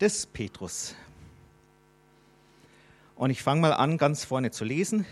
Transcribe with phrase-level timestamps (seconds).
[0.00, 0.94] des Petrus.
[3.16, 5.04] Und ich fange mal an, ganz vorne zu lesen.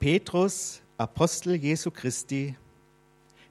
[0.00, 2.56] Petrus, Apostel Jesu Christi,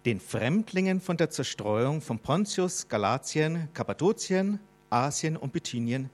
[0.06, 4.60] den Fremdlingen von der Zerstreuung von Pontius, Galatien, Kappadokien,
[4.92, 6.10] Asien und Bithynien,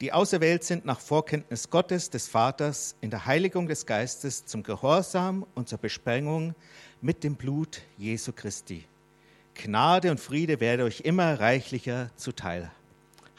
[0.00, 5.46] die auserwählt sind nach Vorkenntnis Gottes, des Vaters, in der Heiligung des Geistes zum Gehorsam
[5.54, 6.54] und zur Besprengung
[7.02, 8.84] mit dem Blut Jesu Christi.
[9.54, 12.70] Gnade und Friede werde euch immer reichlicher zuteil.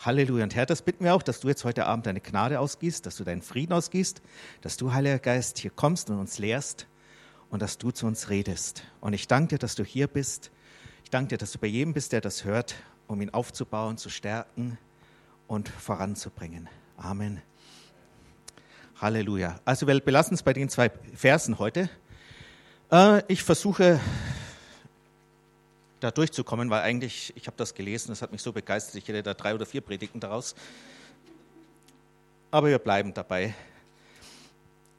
[0.02, 0.46] Halleluja.
[0.46, 3.18] Und Herr, das bitten wir auch, dass du jetzt heute Abend deine Gnade ausgießt, dass
[3.18, 4.22] du deinen Frieden ausgießt,
[4.62, 6.88] dass du, Heiliger Geist, hier kommst und uns lehrst
[7.50, 8.84] und dass du zu uns redest.
[9.02, 10.52] Und ich danke dir, dass du hier bist.
[11.04, 12.76] Ich danke dir, dass du bei jedem bist, der das hört,
[13.08, 14.78] um ihn aufzubauen, zu stärken
[15.48, 16.70] und voranzubringen.
[16.96, 17.42] Amen.
[19.02, 19.60] Halleluja.
[19.66, 21.90] Also wir belassen es bei den zwei Versen heute.
[22.90, 24.00] Äh, ich versuche
[26.00, 29.24] da durchzukommen, weil eigentlich, ich habe das gelesen, das hat mich so begeistert, ich hätte
[29.24, 30.56] da drei oder vier Predigten daraus.
[32.52, 33.54] Aber wir bleiben dabei.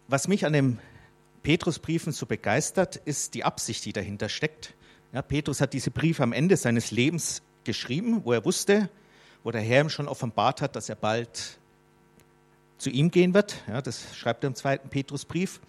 [0.09, 0.79] Was mich an den
[1.43, 4.75] Petrusbriefen so begeistert, ist die Absicht, die dahinter steckt.
[5.13, 8.89] Ja, Petrus hat diese Briefe am Ende seines Lebens geschrieben, wo er wusste,
[9.43, 11.59] wo der Herr ihm schon offenbart hat, dass er bald
[12.79, 13.57] zu ihm gehen wird.
[13.69, 15.61] Ja, das schreibt er im zweiten Petrusbrief.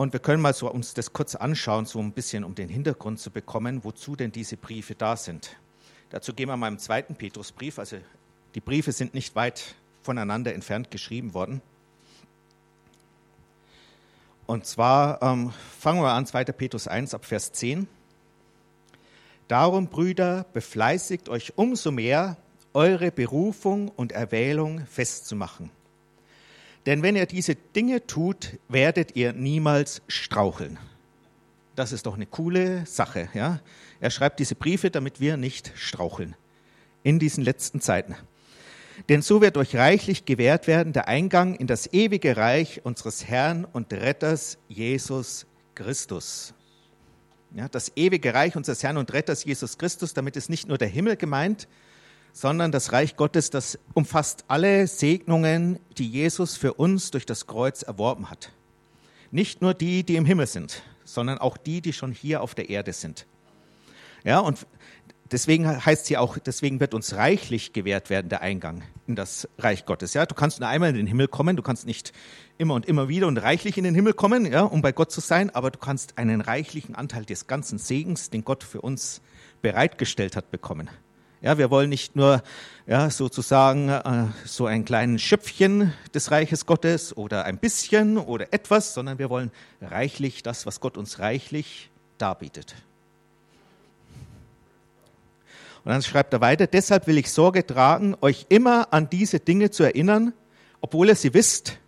[0.00, 3.20] Und wir können mal so uns das kurz anschauen, so ein bisschen, um den Hintergrund
[3.20, 5.58] zu bekommen, wozu denn diese Briefe da sind.
[6.08, 7.78] Dazu gehen wir mal im zweiten Petrusbrief.
[7.78, 7.98] Also
[8.54, 11.60] die Briefe sind nicht weit voneinander entfernt geschrieben worden.
[14.46, 16.44] Und zwar ähm, fangen wir an, 2.
[16.44, 17.86] Petrus 1 ab Vers 10.
[19.48, 22.38] Darum, Brüder, befleißigt euch umso mehr,
[22.72, 25.70] eure Berufung und Erwählung festzumachen.
[26.86, 30.78] Denn wenn ihr diese Dinge tut, werdet ihr niemals straucheln.
[31.76, 33.28] Das ist doch eine coole Sache.
[33.34, 33.60] Ja?
[34.00, 36.36] Er schreibt diese Briefe, damit wir nicht straucheln
[37.02, 38.16] in diesen letzten Zeiten.
[39.08, 43.64] Denn so wird euch reichlich gewährt werden der Eingang in das ewige Reich unseres Herrn
[43.64, 46.54] und Retters Jesus Christus
[47.54, 50.88] ja, das ewige Reich unseres Herrn und Retters Jesus Christus, damit ist nicht nur der
[50.88, 51.68] Himmel gemeint,
[52.32, 57.82] sondern das Reich Gottes, das umfasst alle Segnungen, die Jesus für uns durch das Kreuz
[57.82, 58.52] erworben hat.
[59.30, 62.70] Nicht nur die, die im Himmel sind, sondern auch die, die schon hier auf der
[62.70, 63.26] Erde sind.
[64.24, 64.66] Ja, und
[65.32, 69.86] Deswegen heißt sie auch, deswegen wird uns reichlich gewährt werden der Eingang in das Reich
[69.86, 70.12] Gottes.
[70.12, 72.12] Ja, du kannst nur einmal in den Himmel kommen, du kannst nicht
[72.58, 75.20] immer und immer wieder und reichlich in den Himmel kommen, ja, um bei Gott zu
[75.20, 79.20] sein, aber du kannst einen reichlichen Anteil des ganzen Segens, den Gott für uns
[79.62, 80.90] bereitgestellt hat, bekommen.
[81.42, 82.42] Ja, wir wollen nicht nur
[82.86, 88.92] ja, sozusagen äh, so ein kleines Schöpfchen des Reiches Gottes oder ein bisschen oder etwas,
[88.92, 89.50] sondern wir wollen
[89.80, 92.74] reichlich das, was Gott uns reichlich darbietet.
[95.82, 99.70] Und dann schreibt er weiter, deshalb will ich Sorge tragen, euch immer an diese Dinge
[99.70, 100.34] zu erinnern,
[100.82, 101.78] obwohl ihr sie wisst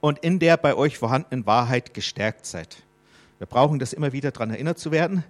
[0.00, 2.78] und in der bei euch vorhandenen Wahrheit gestärkt seid.
[3.38, 5.22] Wir brauchen das immer wieder daran erinnert zu werden,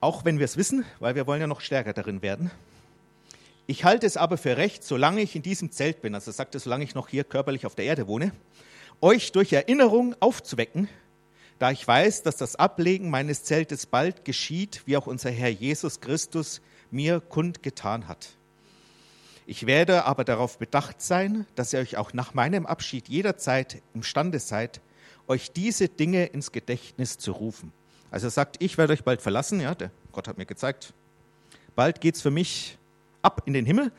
[0.00, 2.50] auch wenn wir es wissen, weil wir wollen ja noch stärker darin werden.
[3.66, 6.60] Ich halte es aber für recht, solange ich in diesem Zelt bin, also sagt er,
[6.60, 8.32] solange ich noch hier körperlich auf der Erde wohne,
[9.00, 10.88] euch durch Erinnerung aufzuwecken,
[11.58, 16.00] da ich weiß, dass das Ablegen meines Zeltes bald geschieht, wie auch unser Herr Jesus
[16.00, 18.30] Christus mir kundgetan hat.
[19.46, 24.38] Ich werde aber darauf bedacht sein, dass ihr euch auch nach meinem Abschied jederzeit imstande
[24.38, 24.80] seid,
[25.28, 27.72] euch diese Dinge ins Gedächtnis zu rufen.
[28.10, 30.92] Also er sagt, ich werde euch bald verlassen, ja, der Gott hat mir gezeigt,
[31.76, 32.78] bald geht es für mich
[33.22, 33.92] ab in den Himmel,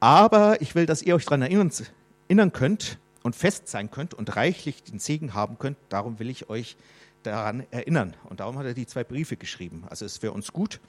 [0.00, 4.82] aber ich will, dass ihr euch daran erinnern, könnt und fest sein könnt und reichlich
[4.82, 5.76] den Segen haben könnt.
[5.88, 6.76] Darum will ich euch
[7.22, 8.16] daran erinnern.
[8.28, 9.84] Und darum hat er die zwei Briefe geschrieben.
[9.88, 10.80] Also es ist für uns gut,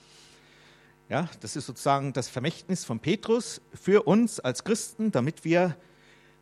[1.10, 5.76] ja, das ist sozusagen das Vermächtnis von Petrus für uns als Christen, damit wir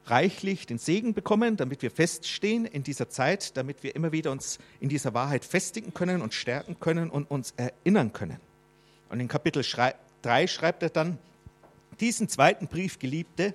[0.05, 4.59] reichlich den Segen bekommen, damit wir feststehen in dieser Zeit, damit wir immer wieder uns
[4.79, 8.39] in dieser Wahrheit festigen können und stärken können und uns erinnern können.
[9.09, 9.63] Und in Kapitel
[10.21, 11.17] 3 schreibt er dann,
[11.99, 13.53] diesen zweiten Brief, Geliebte,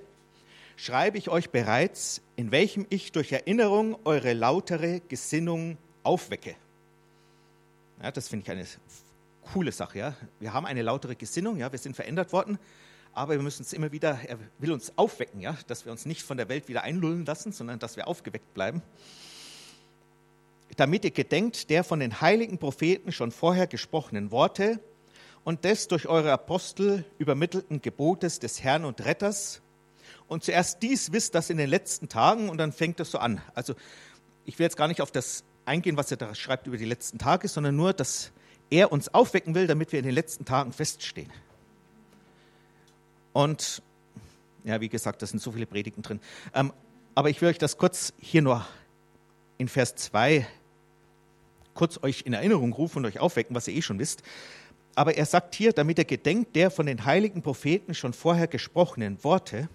[0.77, 6.55] schreibe ich euch bereits, in welchem ich durch Erinnerung eure lautere Gesinnung aufwecke.
[8.03, 8.67] Ja, das finde ich eine
[9.53, 9.99] coole Sache.
[9.99, 10.17] Ja?
[10.39, 11.73] Wir haben eine lautere Gesinnung, ja?
[11.73, 12.59] wir sind verändert worden,
[13.17, 15.57] aber wir müssen uns immer wieder, er will uns aufwecken, ja?
[15.69, 18.83] dass wir uns nicht von der Welt wieder einlullen lassen, sondern dass wir aufgeweckt bleiben.
[20.77, 24.81] Damit ihr gedenkt der von den heiligen Propheten schon vorher gesprochenen Worte
[25.45, 29.63] und des durch eure Apostel übermittelten Gebotes des Herrn und Retters.
[30.29, 33.41] Und zuerst dies wisst, dass in den letzten Tagen, und dann fängt es so an.
[33.55, 33.75] Also
[34.45, 37.19] ich will jetzt gar nicht auf das eingehen, was er da schreibt über die letzten
[37.19, 38.31] Tage, sondern nur, dass
[38.69, 41.33] er uns aufwecken will, damit wir in den letzten Tagen feststehen.
[43.37, 43.83] Und
[44.65, 46.21] Ja, wie gesagt, da sind so viele Predigten drin.
[46.55, 46.73] Ähm,
[47.15, 48.67] aber ich will euch das kurz hier nur
[49.59, 50.47] in Vers 2
[51.75, 54.23] kurz euch in Erinnerung rufen und euch aufwecken, was ihr eh schon wisst.
[54.95, 59.23] Aber er sagt hier, damit er gedenkt der von den heiligen Propheten schon vorher gesprochenen
[59.23, 59.69] Worte,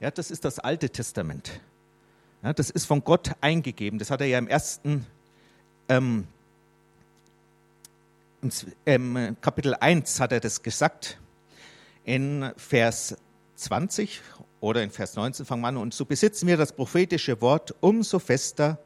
[0.00, 1.60] ja, das ist das Alte Testament.
[2.42, 3.98] Ja, das ist von Gott eingegeben.
[3.98, 5.06] Das hat er ja im ersten
[5.90, 6.26] ähm,
[8.86, 11.18] im Kapitel 1 hat er das gesagt.
[12.04, 13.16] In Vers
[13.56, 14.20] 20
[14.60, 15.78] oder in Vers 19 fangen wir an.
[15.78, 18.78] Und so besitzen wir das prophetische Wort umso fester.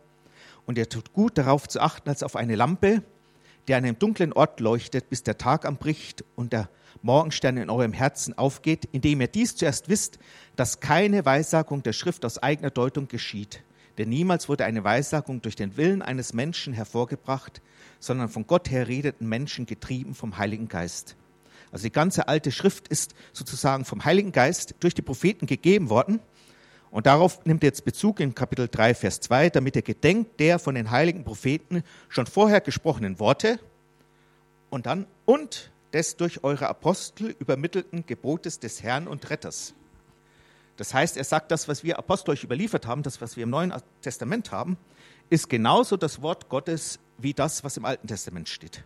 [0.66, 3.02] Und er tut gut darauf zu achten, als auf eine Lampe,
[3.66, 6.68] die an einem dunklen Ort leuchtet, bis der Tag anbricht und der
[7.02, 10.20] Morgenstern in eurem Herzen aufgeht, indem ihr dies zuerst wisst,
[10.54, 13.62] dass keine Weissagung der Schrift aus eigener Deutung geschieht.
[13.98, 17.62] Denn niemals wurde eine Weissagung durch den Willen eines Menschen hervorgebracht,
[17.98, 21.16] sondern von Gott her redeten Menschen getrieben vom Heiligen Geist.
[21.70, 26.20] Also die ganze alte Schrift ist sozusagen vom Heiligen Geist durch die Propheten gegeben worden.
[26.90, 30.58] Und darauf nimmt er jetzt Bezug in Kapitel 3, Vers 2, damit er gedenkt der
[30.58, 33.58] von den heiligen Propheten schon vorher gesprochenen Worte
[34.70, 39.74] und dann und des durch eure Apostel übermittelten Gebotes des Herrn und Retters.
[40.76, 43.50] Das heißt, er sagt, das, was wir Apostel euch überliefert haben, das, was wir im
[43.50, 44.76] Neuen Testament haben,
[45.28, 48.84] ist genauso das Wort Gottes wie das, was im Alten Testament steht.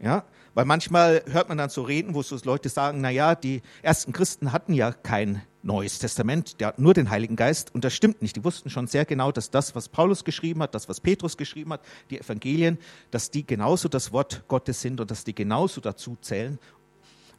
[0.00, 0.24] Ja,
[0.54, 4.12] weil manchmal hört man dann so reden, wo so Leute sagen, na ja, die ersten
[4.12, 8.22] Christen hatten ja kein Neues Testament, der hat nur den Heiligen Geist und das stimmt
[8.22, 8.36] nicht.
[8.36, 11.72] Die wussten schon sehr genau, dass das, was Paulus geschrieben hat, das, was Petrus geschrieben
[11.72, 11.80] hat,
[12.10, 12.78] die Evangelien,
[13.10, 16.58] dass die genauso das Wort Gottes sind und dass die genauso dazu zählen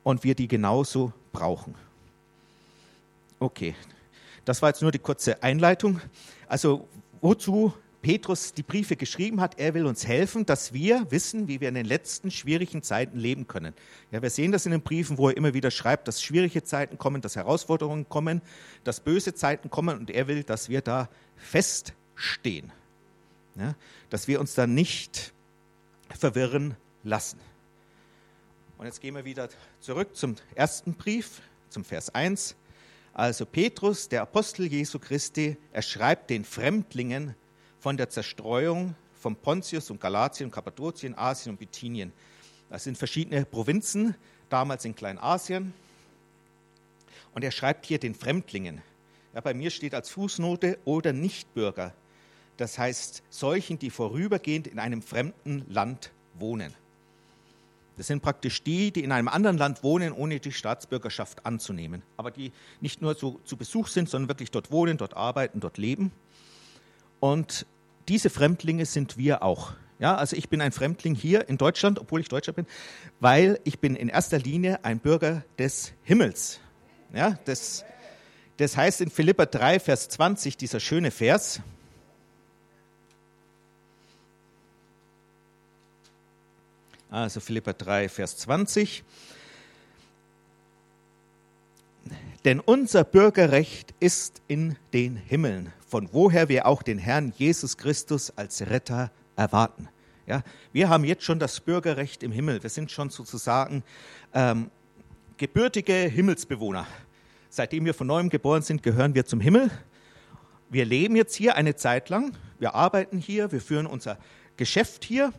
[0.04, 1.76] und wir die genauso brauchen.
[3.40, 3.74] Okay,
[4.44, 6.02] das war jetzt nur die kurze Einleitung.
[6.48, 6.88] Also
[7.22, 11.68] wozu Petrus die Briefe geschrieben hat, er will uns helfen, dass wir wissen, wie wir
[11.68, 13.74] in den letzten schwierigen Zeiten leben können.
[14.12, 16.98] Ja, wir sehen das in den Briefen, wo er immer wieder schreibt, dass schwierige Zeiten
[16.98, 18.42] kommen, dass Herausforderungen kommen,
[18.86, 22.72] dass böse Zeiten kommen und er will, dass wir da feststehen.
[23.56, 23.76] Ja,
[24.10, 25.34] dass wir uns da nicht
[26.18, 27.40] verwirren lassen.
[28.78, 29.50] Und jetzt gehen wir wieder
[29.82, 32.56] zurück zum ersten Brief, zum Vers 1.
[33.14, 37.36] Also Petrus, der Apostel Jesu Christi, er schreibt den Fremdlingen
[37.80, 42.14] von der Zerstreuung von Pontius und Galatien, Kappadokien, Asien und Bithynien.
[42.70, 44.16] Das sind verschiedene Provinzen,
[44.50, 45.74] damals in Kleinasien.
[47.34, 48.82] Und er schreibt hier den Fremdlingen.
[49.34, 51.94] Ja, bei mir steht als Fußnote oder Nichtbürger.
[52.58, 56.74] Das heißt solchen, die vorübergehend in einem fremden Land wohnen.
[57.98, 62.02] Das sind praktisch die, die in einem anderen Land wohnen, ohne die Staatsbürgerschaft anzunehmen.
[62.16, 65.78] Aber die nicht nur so zu Besuch sind, sondern wirklich dort wohnen, dort arbeiten, dort
[65.78, 66.12] leben.
[67.20, 67.66] Und
[68.08, 69.74] diese Fremdlinge sind wir auch.
[70.00, 72.66] Ja, also ich bin ein Fremdling hier in Deutschland, obwohl ich Deutscher bin,
[73.20, 76.60] weil ich bin in erster Linie ein Bürger des Himmels.
[77.14, 77.84] Ja, das,
[78.58, 81.62] das heißt in Philippa 3, Vers 20, dieser schöne Vers.
[87.12, 89.04] Also Philippa 3, Vers 20.
[92.46, 98.32] Denn unser Bürgerrecht ist in den Himmeln, von woher wir auch den Herrn Jesus Christus
[98.38, 99.90] als Retter erwarten.
[100.28, 102.62] Ja, wir haben jetzt schon das Bürgerrecht im Himmel.
[102.62, 103.84] Wir sind schon sozusagen
[104.34, 104.70] ähm,
[105.38, 106.86] gebürtige Himmelsbewohner.
[107.50, 109.72] Seitdem wir von neuem geboren sind, gehören wir zum Himmel.
[110.70, 112.38] Wir leben jetzt hier eine Zeit lang.
[112.60, 114.20] Wir arbeiten hier, wir führen unser
[114.56, 115.34] Geschäft hier.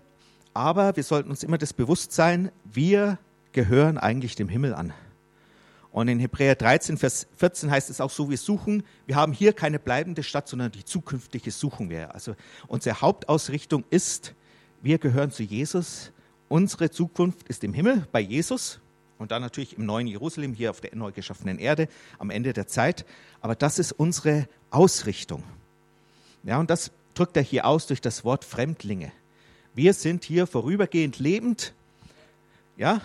[0.53, 3.19] Aber wir sollten uns immer das bewusst sein, wir
[3.53, 4.93] gehören eigentlich dem Himmel an.
[5.93, 9.53] Und in Hebräer 13, Vers 14 heißt es auch so, wir suchen, wir haben hier
[9.53, 12.15] keine bleibende Stadt, sondern die zukünftige suchen wir.
[12.15, 12.37] Also
[12.69, 14.35] unsere Hauptausrichtung ist,
[14.83, 16.13] wir gehören zu Jesus.
[16.49, 18.81] Unsere Zukunft ist im Himmel bei Jesus
[19.19, 22.67] und dann natürlich im neuen Jerusalem, hier auf der neu geschaffenen Erde am Ende der
[22.67, 23.05] Zeit.
[23.41, 25.43] Aber das ist unsere Ausrichtung.
[26.45, 29.13] Ja, und das drückt er hier aus durch das Wort Fremdlinge.
[29.75, 31.75] Wir sind hier vorübergehend lebend,
[32.77, 33.01] ja,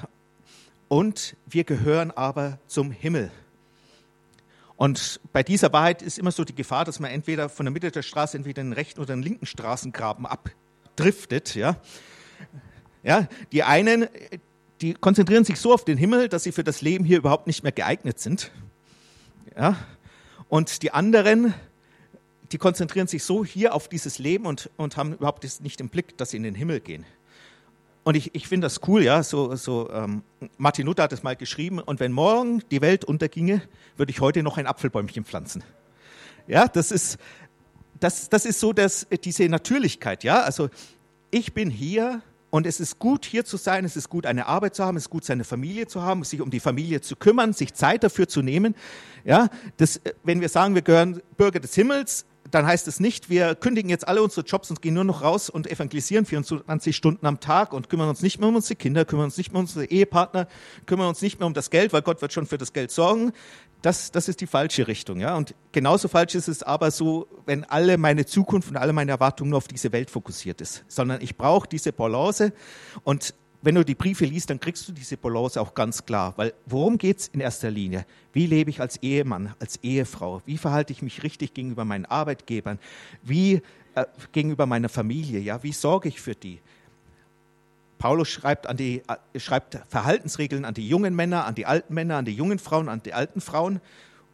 [0.88, 3.32] und wir gehören aber zum Himmel.
[4.78, 7.92] Und bei dieser Wahrheit ist immer so die Gefahr, dass man entweder von der Mitte
[7.92, 11.56] der Straße entweder den rechten oder den linken Straßengraben abdriftet.
[11.56, 11.78] Ja,
[13.04, 14.08] ja die einen,
[14.82, 17.64] die konzentrieren sich so auf den Himmel, dass sie für das Leben hier überhaupt nicht
[17.64, 18.52] mehr geeignet sind.
[19.58, 19.78] Ja,
[20.50, 21.54] und die anderen,
[22.52, 26.18] die konzentrieren sich so hier auf dieses Leben und, und haben überhaupt nicht im Blick,
[26.18, 27.06] dass sie in den Himmel gehen.
[28.06, 29.22] Und ich, ich finde das cool, ja.
[29.24, 30.22] So, so ähm,
[30.58, 31.80] Martin Luther hat es mal geschrieben.
[31.80, 33.62] Und wenn morgen die Welt unterginge,
[33.98, 35.64] würde ich heute noch ein Apfelbäumchen pflanzen.
[36.48, 37.18] Ja, das ist,
[38.00, 40.42] das, das ist so dass diese Natürlichkeit, ja.
[40.44, 40.70] Also
[41.32, 42.22] ich bin hier
[42.56, 45.04] Und es ist gut, hier zu sein, es ist gut, eine Arbeit zu haben, es
[45.04, 48.30] ist gut, seine Familie zu haben, sich um die Familie zu kümmern, sich Zeit dafür
[48.30, 48.76] zu nehmen.
[49.26, 53.54] Ja, das, wenn wir sagen, wir gehören Bürger des Himmels, dann heißt es nicht, wir
[53.54, 57.42] kündigen jetzt alle unsere Jobs und gehen nur noch raus und evangelisieren 24 Stunden am
[57.42, 59.84] Tag und kümmern uns nicht mehr um unsere Kinder, kümmern uns nicht mehr um unsere
[59.84, 60.48] Ehepartner,
[60.86, 63.34] kümmern uns nicht mehr um das Geld, weil Gott wird schon für das Geld sorgen.
[63.82, 65.20] Das, das ist die falsche Richtung.
[65.20, 65.36] Ja?
[65.36, 69.50] Und genauso falsch ist es aber so, wenn alle meine Zukunft und alle meine Erwartungen
[69.50, 72.54] nur auf diese Welt fokussiert ist, sondern ich brauche diese Balance
[73.04, 73.34] und
[73.66, 76.34] wenn du die Briefe liest, dann kriegst du diese Balance auch ganz klar.
[76.36, 78.06] Weil worum geht es in erster Linie?
[78.32, 80.44] Wie lebe ich als Ehemann, als Ehefrau?
[80.46, 82.78] Wie verhalte ich mich richtig gegenüber meinen Arbeitgebern?
[83.24, 83.64] Wie
[83.96, 85.40] äh, gegenüber meiner Familie?
[85.40, 86.60] Ja, wie sorge ich für die?
[87.98, 92.18] Paulus schreibt, an die, äh, schreibt Verhaltensregeln an die jungen Männer, an die alten Männer,
[92.18, 93.82] an die jungen Frauen, an die alten Frauen.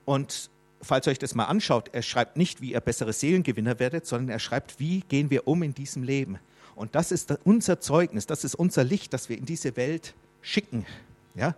[0.03, 0.49] Und
[0.81, 4.27] falls ihr euch das mal anschaut, er schreibt nicht, wie ihr bessere Seelengewinner werdet, sondern
[4.27, 6.37] er schreibt, wie gehen wir um in diesem Leben.
[6.75, 10.85] Und das ist unser Zeugnis, das ist unser Licht, das wir in diese Welt schicken.
[11.35, 11.55] Ja?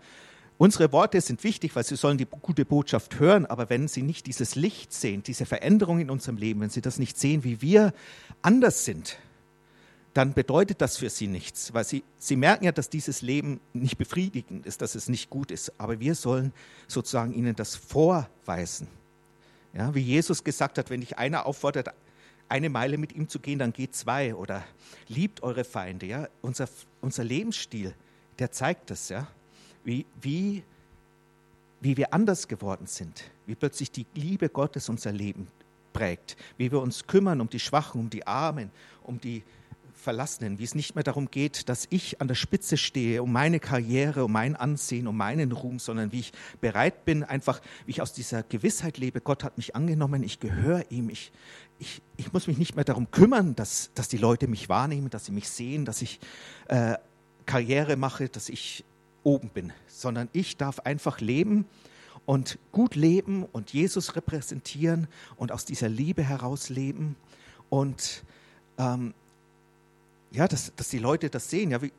[0.57, 4.27] Unsere Worte sind wichtig, weil sie sollen die gute Botschaft hören, aber wenn sie nicht
[4.27, 7.93] dieses Licht sehen, diese Veränderung in unserem Leben, wenn sie das nicht sehen, wie wir
[8.41, 9.17] anders sind,
[10.13, 13.97] dann bedeutet das für sie nichts, weil sie, sie merken ja, dass dieses Leben nicht
[13.97, 15.73] befriedigend ist, dass es nicht gut ist.
[15.79, 16.53] Aber wir sollen
[16.87, 18.87] sozusagen ihnen das vorweisen.
[19.73, 21.89] Ja, wie Jesus gesagt hat, wenn dich einer auffordert,
[22.49, 24.63] eine Meile mit ihm zu gehen, dann geht zwei oder
[25.07, 26.05] liebt eure Feinde.
[26.05, 26.27] Ja?
[26.41, 26.67] Unser,
[27.01, 27.93] unser Lebensstil,
[28.39, 29.27] der zeigt das, ja?
[29.83, 30.63] wie, wie,
[31.81, 35.47] wie wir anders geworden sind, wie plötzlich die Liebe Gottes unser Leben
[35.93, 38.71] prägt, wie wir uns kümmern um die Schwachen, um die Armen,
[39.03, 39.43] um die
[40.03, 43.59] Verlassenen, wie es nicht mehr darum geht, dass ich an der Spitze stehe, um meine
[43.59, 48.01] Karriere, um mein Ansehen, um meinen Ruhm, sondern wie ich bereit bin, einfach, wie ich
[48.01, 51.31] aus dieser Gewissheit lebe, Gott hat mich angenommen, ich gehöre ihm, ich,
[51.79, 55.25] ich, ich muss mich nicht mehr darum kümmern, dass, dass die Leute mich wahrnehmen, dass
[55.25, 56.19] sie mich sehen, dass ich
[56.67, 56.95] äh,
[57.45, 58.83] Karriere mache, dass ich
[59.23, 61.65] oben bin, sondern ich darf einfach leben
[62.25, 65.07] und gut leben und Jesus repräsentieren
[65.37, 67.15] und aus dieser Liebe heraus leben
[67.69, 68.23] und
[68.77, 69.13] ähm,
[70.33, 71.93] ja, dass, dass die Leute das sehen, ja, wie,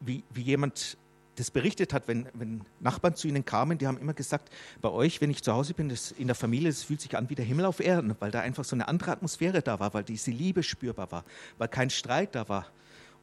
[0.00, 0.96] wie, wie jemand
[1.36, 5.20] das berichtet hat, wenn, wenn Nachbarn zu ihnen kamen, die haben immer gesagt, bei euch,
[5.20, 7.44] wenn ich zu Hause bin, das, in der Familie, das fühlt sich an wie der
[7.44, 10.62] Himmel auf Erden, weil da einfach so eine andere Atmosphäre da war, weil diese Liebe
[10.62, 11.24] spürbar war,
[11.58, 12.70] weil kein Streit da war.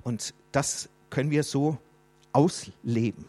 [0.03, 1.77] Und das können wir so
[2.33, 3.25] ausleben.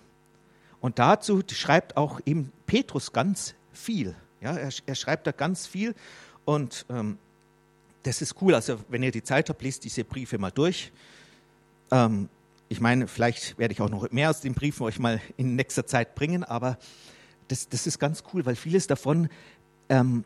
[0.80, 4.16] Und dazu schreibt auch eben Petrus ganz viel.
[4.40, 5.94] Ja, er, er schreibt da ganz viel
[6.44, 7.18] und ähm,
[8.02, 8.54] das ist cool.
[8.54, 10.92] Also wenn ihr die Zeit habt, lest diese Briefe mal durch.
[11.90, 12.28] Ähm,
[12.68, 15.86] ich meine, vielleicht werde ich auch noch mehr aus den Briefen euch mal in nächster
[15.86, 16.78] Zeit bringen, aber
[17.48, 19.28] das, das ist ganz cool, weil vieles davon
[19.90, 20.24] ähm,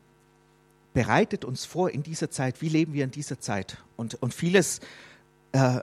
[0.95, 3.79] bereitet uns vor in dieser Zeit, wie leben wir in dieser Zeit.
[3.97, 4.81] Und, und vieles,
[5.53, 5.81] äh,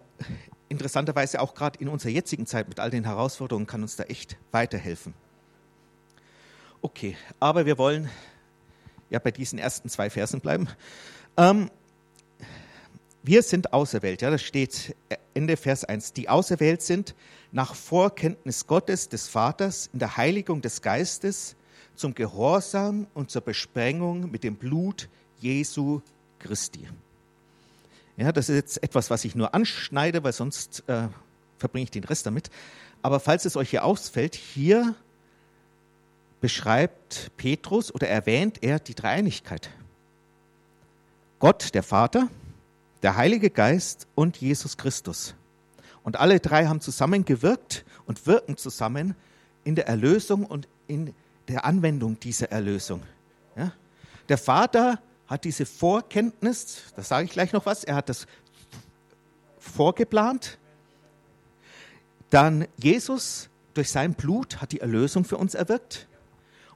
[0.70, 4.38] interessanterweise auch gerade in unserer jetzigen Zeit mit all den Herausforderungen, kann uns da echt
[4.52, 5.14] weiterhelfen.
[6.82, 8.10] Okay, aber wir wollen
[9.10, 10.68] ja bei diesen ersten zwei Versen bleiben.
[11.38, 11.70] Ähm,
[13.24, 14.96] wir sind auserwählt, ja, das steht
[15.34, 17.16] Ende Vers 1, die auserwählt sind
[17.54, 21.56] nach Vorkenntnis Gottes, des Vaters, in der Heiligung des Geistes,
[21.96, 25.08] zum Gehorsam und zur Besprengung mit dem Blut
[25.40, 26.02] Jesu
[26.40, 26.88] Christi.
[28.18, 31.08] Ja, das ist jetzt etwas, was ich nur anschneide, weil sonst äh,
[31.58, 32.50] verbringe ich den Rest damit.
[33.02, 34.96] Aber falls es euch hier ausfällt, hier
[36.42, 39.70] beschreibt Petrus oder erwähnt er die Dreieinigkeit.
[41.40, 42.30] Gott, der Vater,
[43.04, 45.36] der Heilige Geist und Jesus Christus.
[46.04, 49.16] Und alle drei haben zusammengewirkt und wirken zusammen
[49.64, 51.14] in der Erlösung und in
[51.48, 53.04] der Anwendung dieser Erlösung.
[53.56, 53.74] Ja?
[54.30, 58.26] Der Vater hat diese Vorkenntnis, da sage ich gleich noch was, er hat das
[59.60, 60.58] vorgeplant.
[62.30, 66.08] Dann Jesus durch sein Blut hat die Erlösung für uns erwirkt.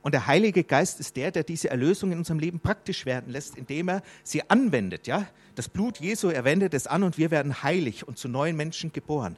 [0.01, 3.57] Und der Heilige Geist ist der, der diese Erlösung in unserem Leben praktisch werden lässt,
[3.57, 5.07] indem er sie anwendet.
[5.07, 5.27] Ja?
[5.57, 8.93] Das Blut Jesu, er wendet es an und wir werden heilig und zu neuen Menschen
[8.93, 9.37] geboren.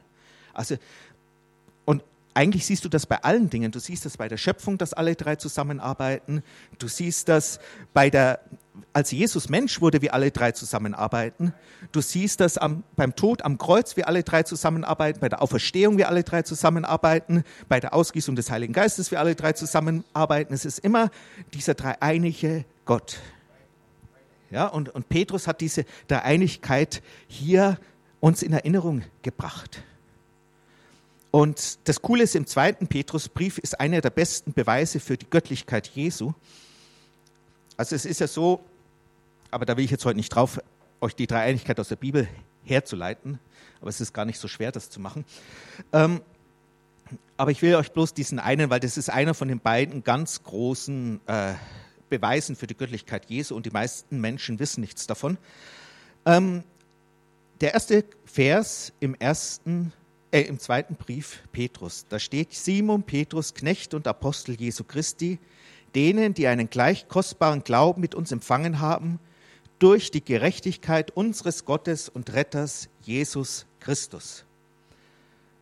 [0.52, 0.76] Also,
[1.86, 3.72] und eigentlich siehst du das bei allen Dingen.
[3.72, 6.42] Du siehst das bei der Schöpfung, dass alle drei zusammenarbeiten.
[6.78, 7.58] Du siehst das
[7.94, 8.40] bei der
[8.92, 11.54] als Jesus Mensch wurde, wir alle drei zusammenarbeiten.
[11.90, 15.96] Du siehst das am, beim Tod am Kreuz, wir alle drei zusammenarbeiten, bei der Auferstehung,
[15.96, 20.52] wir alle drei zusammenarbeiten, bei der Ausgießung des Heiligen Geistes, wir alle drei zusammenarbeiten.
[20.52, 21.10] Es ist immer
[21.54, 23.20] dieser dreieinige Gott.
[24.50, 27.78] Ja, und, und Petrus hat diese Dreieinigkeit hier
[28.18, 29.82] uns in Erinnerung gebracht.
[31.30, 35.86] Und das Coole ist, im zweiten Petrusbrief ist einer der besten Beweise für die Göttlichkeit
[35.88, 36.32] Jesu.
[37.76, 38.60] Also es ist ja so,
[39.50, 40.58] aber da will ich jetzt heute nicht drauf,
[41.00, 42.28] euch die Dreieinigkeit aus der Bibel
[42.64, 43.38] herzuleiten.
[43.80, 45.24] Aber es ist gar nicht so schwer, das zu machen.
[45.92, 46.20] Ähm,
[47.36, 50.42] aber ich will euch bloß diesen einen, weil das ist einer von den beiden ganz
[50.42, 51.54] großen äh,
[52.10, 55.38] Beweisen für die Göttlichkeit Jesu und die meisten Menschen wissen nichts davon.
[56.26, 56.64] Ähm,
[57.60, 59.92] der erste Vers im ersten,
[60.30, 65.38] äh, im zweiten Brief Petrus, da steht Simon Petrus, Knecht und Apostel Jesu Christi,
[65.94, 69.18] denen, die einen gleich kostbaren Glauben mit uns empfangen haben,
[69.78, 74.44] durch die Gerechtigkeit unseres Gottes und Retters Jesus Christus.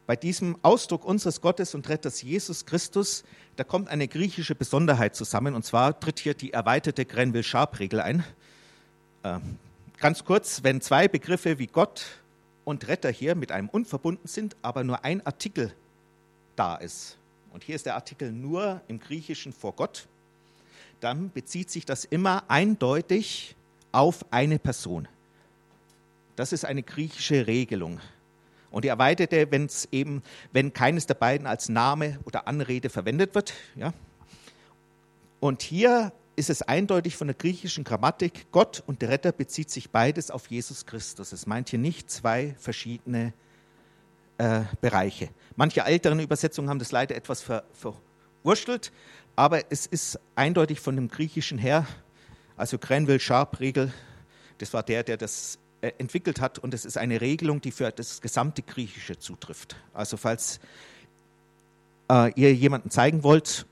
[0.09, 3.25] Bei diesem Ausdruck unseres Gottes und Retters Jesus Christus,
[3.57, 8.25] da kommt eine griechische Besonderheit zusammen, und zwar tritt hier die erweiterte Grenville-Sharp-Regel ein.
[9.23, 9.39] Äh,
[9.99, 12.07] ganz kurz, wenn zwei Begriffe wie Gott
[12.65, 15.75] und Retter hier mit einem unverbunden sind, aber nur ein Artikel
[16.57, 17.19] da ist,
[17.53, 20.07] und hier ist der Artikel nur im Griechischen vor Gott,
[21.01, 23.57] dann bezieht sich das immer eindeutig
[23.93, 25.07] auf eine Person.
[26.35, 28.01] Das ist eine griechische Regelung.
[28.71, 30.23] Und die erweiterte, wenn es eben,
[30.53, 33.55] wenn keines der beiden als Name oder Anrede verwendet wird.
[33.77, 33.95] Ja.
[35.41, 39.91] Und hier ist es eindeutig von der griechischen Grammatik, Gott und der Retter bezieht sich
[39.91, 41.33] beides auf Jesus Christus.
[41.33, 43.33] Es meint hier nicht zwei verschiedene
[44.39, 45.31] äh, Bereiche.
[45.57, 48.93] Manche älteren Übersetzungen haben das leider etwas ver, verwurschtelt,
[49.35, 51.87] aber es ist eindeutig von dem Griechischen her,
[52.57, 53.93] also Grenville-Sharp-Regel,
[54.59, 58.21] das war der, der das entwickelt hat und es ist eine Regelung, die für das
[58.21, 59.77] gesamte Griechische zutrifft.
[59.95, 60.61] Also falls
[62.11, 63.67] äh, ihr jemanden zeigen wollt,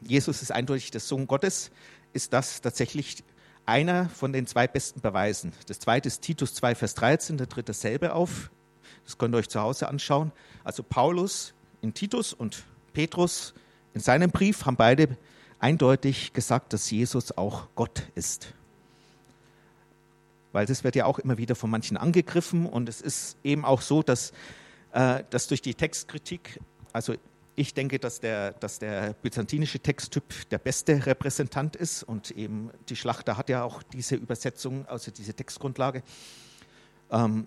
[0.00, 1.70] Jesus ist eindeutig der Sohn Gottes,
[2.12, 3.24] ist das tatsächlich
[3.66, 5.52] einer von den zwei besten Beweisen.
[5.66, 8.50] Das zweite ist Titus 2, Vers 13, da tritt dasselbe auf.
[9.04, 10.32] Das könnt ihr euch zu Hause anschauen.
[10.62, 13.54] Also Paulus in Titus und Petrus
[13.92, 15.16] in seinem Brief haben beide
[15.58, 18.54] eindeutig gesagt, dass Jesus auch Gott ist
[20.54, 23.82] weil das wird ja auch immer wieder von manchen angegriffen und es ist eben auch
[23.82, 24.32] so, dass,
[24.92, 26.60] äh, dass durch die Textkritik,
[26.92, 27.14] also
[27.56, 32.96] ich denke, dass der, dass der byzantinische Texttyp der beste Repräsentant ist und eben die
[32.96, 36.02] Schlachter hat ja auch diese Übersetzung, also diese Textgrundlage.
[37.10, 37.46] Ähm,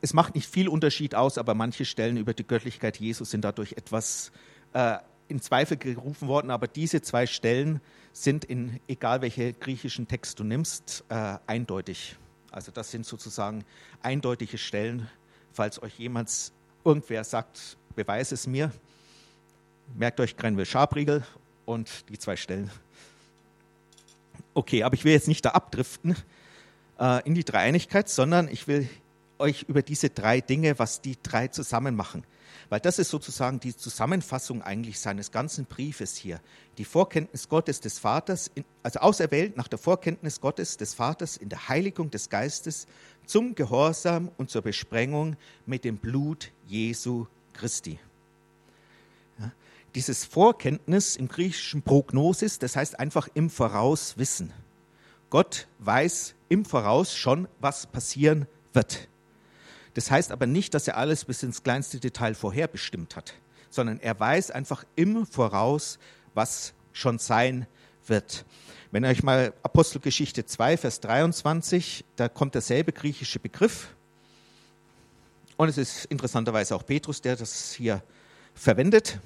[0.00, 3.72] es macht nicht viel Unterschied aus, aber manche Stellen über die Göttlichkeit Jesus sind dadurch
[3.72, 4.32] etwas
[4.74, 6.50] äh, in Zweifel gerufen worden.
[6.50, 7.80] Aber diese zwei Stellen
[8.12, 12.16] sind in, egal welche griechischen Text du nimmst, äh, eindeutig.
[12.54, 13.64] Also das sind sozusagen
[14.00, 15.10] eindeutige Stellen,
[15.52, 16.52] falls euch jemand,
[16.84, 18.70] irgendwer sagt, beweise es mir,
[19.96, 21.24] merkt euch Grenville-Sharp-Riegel
[21.64, 22.70] und die zwei Stellen.
[24.54, 26.14] Okay, aber ich will jetzt nicht da abdriften
[27.00, 28.88] äh, in die Dreieinigkeit, sondern ich will
[29.38, 32.24] euch über diese drei Dinge, was die drei zusammen machen,
[32.68, 36.40] weil das ist sozusagen die Zusammenfassung eigentlich seines ganzen Briefes hier.
[36.78, 38.50] Die Vorkenntnis Gottes des Vaters,
[38.82, 42.86] also auserwählt nach der Vorkenntnis Gottes des Vaters in der Heiligung des Geistes
[43.26, 47.98] zum Gehorsam und zur Besprengung mit dem Blut Jesu Christi.
[49.38, 49.52] Ja,
[49.94, 54.52] dieses Vorkenntnis im griechischen Prognosis, das heißt einfach im Voraus wissen.
[55.30, 59.08] Gott weiß im Voraus schon, was passieren wird.
[59.94, 63.34] Das heißt aber nicht, dass er alles bis ins kleinste Detail vorherbestimmt hat,
[63.70, 65.98] sondern er weiß einfach im Voraus,
[66.34, 67.66] was schon sein
[68.06, 68.44] wird.
[68.90, 73.88] Wenn euch mal Apostelgeschichte 2, Vers 23, da kommt derselbe griechische Begriff.
[75.56, 78.02] Und es ist interessanterweise auch Petrus, der das hier
[78.54, 79.18] verwendet.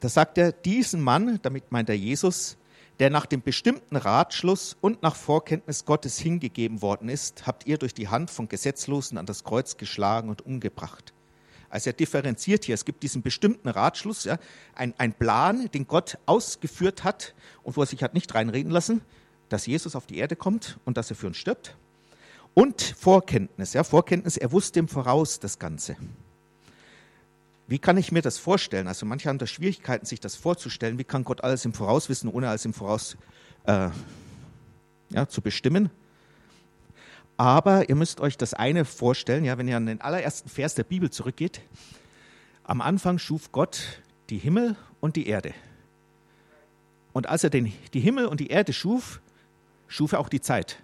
[0.00, 2.56] Da sagt er, diesen Mann, damit meint er Jesus,
[3.00, 7.94] der nach dem bestimmten Ratschluss und nach Vorkenntnis Gottes hingegeben worden ist, habt ihr durch
[7.94, 11.12] die Hand von Gesetzlosen an das Kreuz geschlagen und umgebracht.
[11.70, 14.38] Also er differenziert hier, es gibt diesen bestimmten Ratschluss, ja,
[14.76, 19.00] ein, ein Plan, den Gott ausgeführt hat und wo er sich hat nicht reinreden lassen,
[19.48, 21.76] dass Jesus auf die Erde kommt und dass er für uns stirbt.
[22.54, 25.96] Und Vorkenntnis, ja, Vorkenntnis, er wusste im Voraus das Ganze.
[27.66, 28.88] Wie kann ich mir das vorstellen?
[28.88, 30.98] Also manche haben da Schwierigkeiten, sich das vorzustellen.
[30.98, 33.16] Wie kann Gott alles im Voraus wissen, ohne alles im Voraus
[33.66, 33.88] äh,
[35.10, 35.90] ja, zu bestimmen?
[37.36, 40.84] Aber ihr müsst euch das eine vorstellen, ja, wenn ihr an den allerersten Vers der
[40.84, 41.62] Bibel zurückgeht.
[42.62, 45.52] Am Anfang schuf Gott die Himmel und die Erde.
[47.12, 49.20] Und als er den, die Himmel und die Erde schuf,
[49.88, 50.78] schuf er auch die Zeit.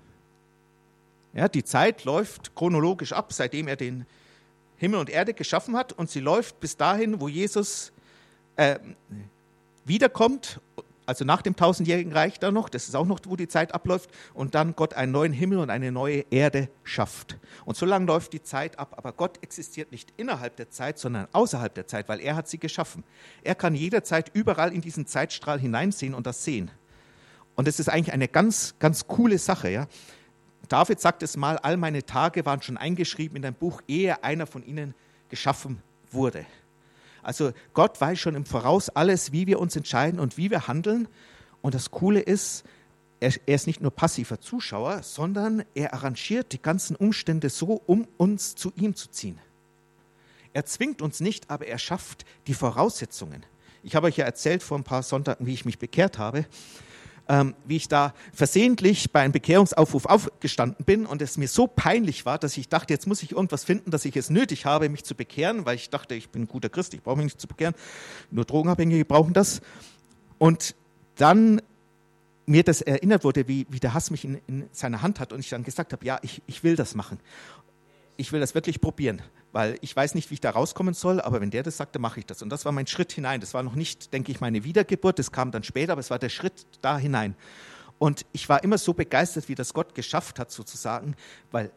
[1.33, 4.07] Ja, die Zeit läuft chronologisch ab, seitdem er den,
[4.81, 7.93] Himmel und Erde geschaffen hat und sie läuft bis dahin, wo Jesus
[8.57, 8.79] äh,
[9.85, 10.59] wiederkommt,
[11.05, 14.09] also nach dem tausendjährigen Reich da noch, das ist auch noch, wo die Zeit abläuft,
[14.33, 17.37] und dann Gott einen neuen Himmel und eine neue Erde schafft.
[17.67, 21.29] Und so lange läuft die Zeit ab, aber Gott existiert nicht innerhalb der Zeit, sondern
[21.33, 23.05] außerhalb der Zeit, weil er hat sie geschaffen.
[23.45, 26.71] Er kann jederzeit überall in diesen Zeitstrahl hineinsehen und das sehen.
[27.55, 29.89] Und das ist eigentlich eine ganz, ganz coole Sache, ja
[30.71, 34.47] David sagt es mal, all meine Tage waren schon eingeschrieben in dein Buch, ehe einer
[34.47, 34.95] von ihnen
[35.29, 36.47] geschaffen wurde.
[37.25, 41.09] Also Gott weiß schon im Voraus alles, wie wir uns entscheiden und wie wir handeln.
[41.61, 42.65] Und das Coole ist,
[43.19, 48.07] er, er ist nicht nur passiver Zuschauer, sondern er arrangiert die ganzen Umstände so, um
[48.17, 49.41] uns zu ihm zu ziehen.
[50.53, 53.45] Er zwingt uns nicht, aber er schafft die Voraussetzungen.
[53.83, 56.47] Ich habe euch ja erzählt vor ein paar Sonntagen, wie ich mich bekehrt habe,
[57.31, 62.27] ähm, wie ich da versehentlich bei einem Bekehrungsaufruf aufgestanden bin und es mir so peinlich
[62.27, 65.05] war, dass ich dachte, jetzt muss ich irgendwas finden, dass ich es nötig habe, mich
[65.05, 67.47] zu bekehren, weil ich dachte, ich bin ein guter Christ, ich brauche mich nicht zu
[67.47, 67.77] bekehren,
[68.33, 69.61] nur Drogenabhängige brauchen das.
[70.39, 70.75] Und
[71.15, 71.63] dann
[72.47, 75.39] mir das erinnert wurde, wie, wie der Hass mich in, in seiner Hand hat und
[75.39, 77.21] ich dann gesagt habe, ja, ich, ich will das machen.
[78.21, 81.41] Ich will das wirklich probieren, weil ich weiß nicht, wie ich da rauskommen soll, aber
[81.41, 82.43] wenn der das sagt, dann mache ich das.
[82.43, 83.41] Und das war mein Schritt hinein.
[83.41, 86.19] Das war noch nicht, denke ich, meine Wiedergeburt, das kam dann später, aber es war
[86.19, 87.35] der Schritt da hinein.
[87.99, 91.15] Und ich war immer so begeistert, wie das Gott geschafft hat, sozusagen,
[91.51, 91.71] weil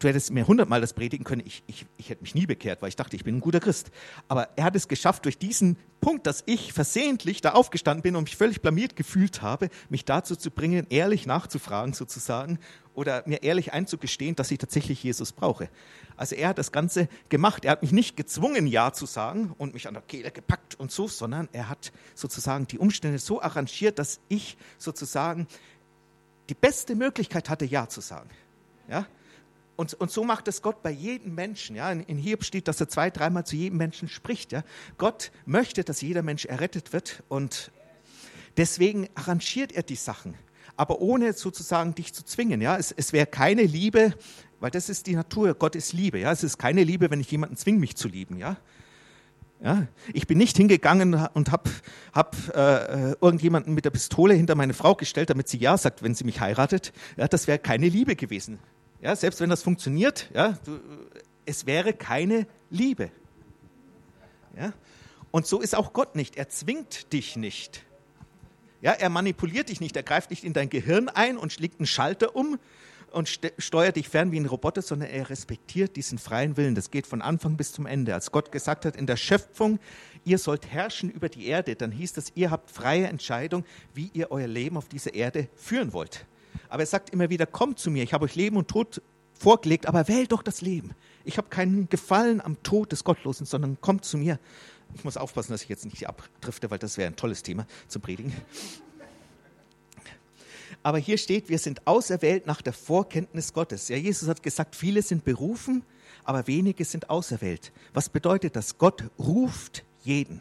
[0.00, 2.88] du hättest mir hundertmal das predigen können, ich, ich, ich hätte mich nie bekehrt, weil
[2.88, 3.90] ich dachte, ich bin ein guter Christ.
[4.28, 8.24] Aber er hat es geschafft, durch diesen Punkt, dass ich versehentlich da aufgestanden bin und
[8.24, 12.58] mich völlig blamiert gefühlt habe, mich dazu zu bringen, ehrlich nachzufragen sozusagen
[12.94, 15.68] oder mir ehrlich einzugestehen, dass ich tatsächlich Jesus brauche.
[16.16, 17.66] Also er hat das Ganze gemacht.
[17.66, 20.90] Er hat mich nicht gezwungen, Ja zu sagen und mich an der Kehle gepackt und
[20.90, 25.46] so, sondern er hat sozusagen die Umstände so arrangiert, dass ich sozusagen
[26.48, 28.30] die beste Möglichkeit hatte, Ja zu sagen.
[28.88, 29.06] Ja?
[29.80, 31.74] Und, und so macht es Gott bei jedem Menschen.
[31.74, 31.90] Ja?
[31.90, 34.52] In, in Hiob steht, dass er zwei, dreimal zu jedem Menschen spricht.
[34.52, 34.62] Ja?
[34.98, 37.70] Gott möchte, dass jeder Mensch errettet wird und
[38.58, 40.34] deswegen arrangiert er die Sachen,
[40.76, 42.60] aber ohne sozusagen dich zu zwingen.
[42.60, 42.76] Ja?
[42.76, 44.12] Es, es wäre keine Liebe,
[44.60, 45.54] weil das ist die Natur.
[45.54, 46.18] Gott ist Liebe.
[46.18, 46.30] Ja?
[46.30, 48.36] Es ist keine Liebe, wenn ich jemanden zwinge, mich zu lieben.
[48.36, 48.58] Ja?
[49.62, 51.70] Ja, ich bin nicht hingegangen und habe
[52.12, 56.14] hab, äh, irgendjemanden mit der Pistole hinter meine Frau gestellt, damit sie Ja sagt, wenn
[56.14, 56.92] sie mich heiratet.
[57.16, 58.58] Ja, das wäre keine Liebe gewesen.
[59.02, 60.78] Ja, selbst wenn das funktioniert, ja, du,
[61.46, 63.10] es wäre keine Liebe.
[64.56, 64.72] Ja?
[65.30, 66.36] Und so ist auch Gott nicht.
[66.36, 67.84] Er zwingt dich nicht.
[68.82, 69.96] Ja, er manipuliert dich nicht.
[69.96, 72.58] Er greift nicht in dein Gehirn ein und schlägt einen Schalter um
[73.12, 76.74] und steuert dich fern wie ein Roboter, sondern er respektiert diesen freien Willen.
[76.74, 78.14] Das geht von Anfang bis zum Ende.
[78.14, 79.78] Als Gott gesagt hat in der Schöpfung,
[80.24, 84.30] ihr sollt herrschen über die Erde, dann hieß das, ihr habt freie Entscheidung, wie ihr
[84.30, 86.26] euer Leben auf dieser Erde führen wollt.
[86.68, 89.02] Aber er sagt immer wieder, kommt zu mir, ich habe euch Leben und Tod
[89.34, 90.92] vorgelegt, aber wählt doch das Leben.
[91.24, 94.38] Ich habe keinen Gefallen am Tod des Gottlosen, sondern kommt zu mir.
[94.94, 98.00] Ich muss aufpassen, dass ich jetzt nicht abdrifte, weil das wäre ein tolles Thema zu
[98.00, 98.32] predigen.
[100.82, 103.88] Aber hier steht, wir sind auserwählt nach der Vorkenntnis Gottes.
[103.88, 105.84] Ja, Jesus hat gesagt, viele sind berufen,
[106.24, 107.72] aber wenige sind auserwählt.
[107.92, 108.78] Was bedeutet das?
[108.78, 110.40] Gott ruft jeden.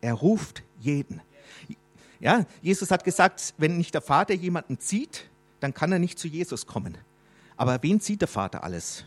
[0.00, 1.20] Er ruft jeden.
[2.20, 5.28] Ja, Jesus hat gesagt, wenn nicht der Vater jemanden zieht,
[5.60, 6.96] dann kann er nicht zu Jesus kommen.
[7.56, 9.04] Aber wen zieht der Vater alles?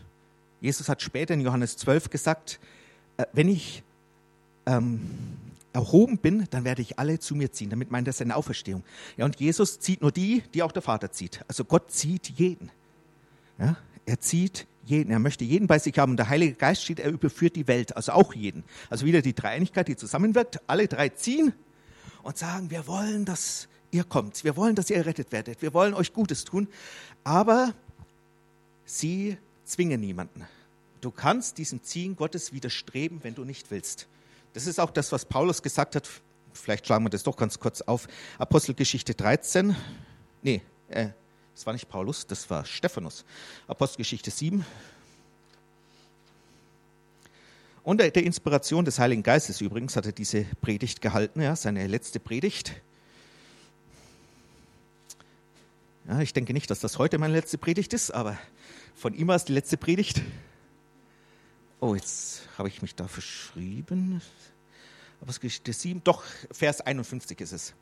[0.60, 2.58] Jesus hat später in Johannes 12 gesagt,
[3.16, 3.82] äh, wenn ich
[4.66, 5.00] ähm,
[5.72, 7.70] erhoben bin, dann werde ich alle zu mir ziehen.
[7.70, 8.82] Damit meint er seine Auferstehung.
[9.16, 11.44] Ja, und Jesus zieht nur die, die auch der Vater zieht.
[11.46, 12.70] Also Gott zieht jeden.
[13.58, 15.10] Ja, er zieht jeden.
[15.10, 16.12] Er möchte jeden bei sich haben.
[16.12, 18.64] Und der Heilige Geist steht, er überführt die Welt, also auch jeden.
[18.90, 20.60] Also wieder die Dreieinigkeit, die zusammenwirkt.
[20.66, 21.52] Alle drei ziehen
[22.28, 25.94] und sagen, wir wollen, dass ihr kommt, wir wollen, dass ihr errettet werdet, wir wollen
[25.94, 26.68] euch Gutes tun,
[27.24, 27.72] aber
[28.84, 30.46] sie zwingen niemanden.
[31.00, 34.08] Du kannst diesem Ziehen Gottes widerstreben, wenn du nicht willst.
[34.52, 36.06] Das ist auch das, was Paulus gesagt hat.
[36.52, 38.06] Vielleicht schlagen wir das doch ganz kurz auf.
[38.36, 39.74] Apostelgeschichte 13.
[40.42, 41.08] Nee, äh,
[41.54, 43.24] das war nicht Paulus, das war Stephanus.
[43.68, 44.66] Apostelgeschichte 7,
[47.88, 52.20] Unter der Inspiration des Heiligen Geistes übrigens hat er diese Predigt gehalten, ja, seine letzte
[52.20, 52.74] Predigt.
[56.06, 58.36] Ja, ich denke nicht, dass das heute meine letzte Predigt ist, aber
[58.94, 60.20] von ihm war es die letzte Predigt.
[61.80, 64.20] Oh, jetzt habe ich mich da verschrieben.
[65.22, 67.74] Aber es Geschichte 7, doch, Vers 51 ist es.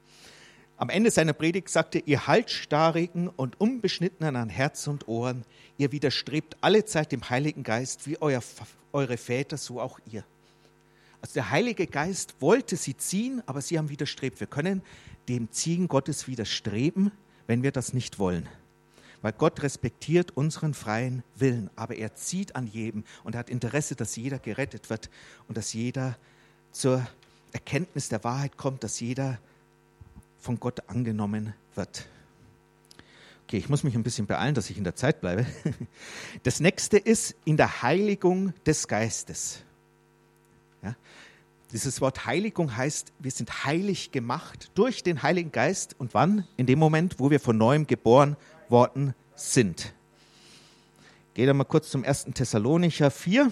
[0.79, 5.45] Am Ende seiner Predigt sagte, ihr Halsstarrigen und Unbeschnittenen an Herz und Ohren,
[5.79, 8.43] ihr widerstrebt alle Zeit dem Heiligen Geist, wie euer,
[8.93, 10.23] eure Väter, so auch ihr.
[11.23, 14.39] Also der Heilige Geist wollte sie ziehen, aber sie haben widerstrebt.
[14.39, 14.83] Wir können
[15.31, 17.11] dem Ziehen Gottes widerstreben,
[17.47, 18.47] wenn wir das nicht wollen.
[19.23, 24.15] Weil Gott respektiert unseren freien Willen, aber er zieht an jedem und hat Interesse, dass
[24.15, 25.09] jeder gerettet wird
[25.49, 26.19] und dass jeder
[26.71, 27.07] zur
[27.53, 29.39] Erkenntnis der Wahrheit kommt, dass jeder
[30.47, 32.07] von Gott angenommen wird.
[33.45, 35.45] Okay, ich muss mich ein bisschen beeilen, dass ich in der Zeit bleibe.
[36.45, 39.63] Das nächste ist in der Heiligung des Geistes.
[40.83, 40.95] Ja,
[41.73, 45.97] dieses Wort Heiligung heißt, wir sind heilig gemacht durch den Heiligen Geist.
[45.99, 46.47] Und wann?
[46.57, 48.37] In dem Moment, wo wir von neuem geboren
[48.69, 49.93] worden sind.
[51.35, 52.27] Gehe da mal kurz zum 1.
[52.35, 53.51] Thessalonicher 4.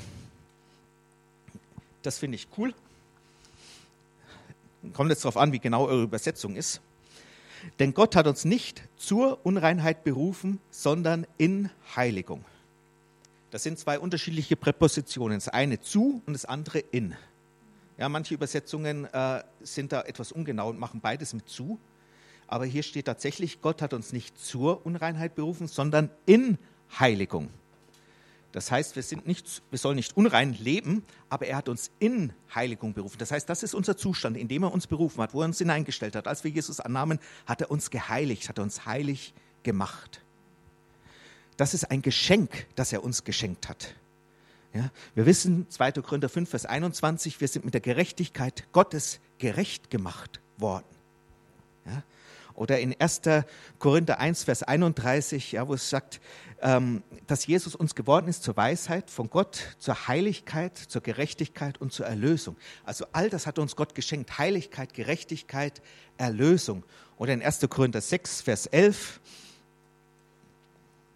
[2.03, 2.73] Das finde ich cool.
[4.92, 6.81] Kommt jetzt darauf an, wie genau eure Übersetzung ist.
[7.79, 12.44] Denn Gott hat uns nicht zur Unreinheit berufen, sondern in Heiligung.
[13.51, 15.38] Das sind zwei unterschiedliche Präpositionen.
[15.38, 17.14] Das eine zu und das andere in.
[17.97, 21.79] Ja, manche Übersetzungen äh, sind da etwas ungenau und machen beides mit zu.
[22.49, 26.59] Aber hier steht tatsächlich, Gott hat uns nicht zur Unreinheit berufen, sondern in
[26.99, 27.49] Heiligung.
[28.55, 32.33] Das heißt, wir, sind nicht, wir sollen nicht unrein leben, aber er hat uns in
[32.55, 33.19] Heiligung berufen.
[33.19, 35.59] Das heißt, das ist unser Zustand, in dem er uns berufen hat, wo er uns
[35.59, 36.29] hineingestellt hat.
[36.29, 40.23] Als wir Jesus annahmen, hat er uns geheiligt, hat er uns heilig gemacht.
[41.57, 43.97] Das ist ein Geschenk, das er uns geschenkt hat.
[44.73, 45.90] Ja, wir wissen, 2.
[45.90, 50.87] Korinther 5, Vers 21, wir sind mit der Gerechtigkeit Gottes gerecht gemacht worden.
[51.87, 52.05] Ja,
[52.55, 53.23] oder in 1.
[53.79, 56.21] Korinther 1, Vers 31, ja, wo es sagt,
[56.62, 61.93] ähm, dass Jesus uns geworden ist zur Weisheit von Gott, zur Heiligkeit, zur Gerechtigkeit und
[61.93, 62.57] zur Erlösung.
[62.85, 64.38] Also all das hat uns Gott geschenkt.
[64.38, 65.83] Heiligkeit, Gerechtigkeit,
[66.17, 66.85] Erlösung.
[67.19, 67.61] Oder in 1.
[67.69, 69.21] Korinther 6, Vers 11.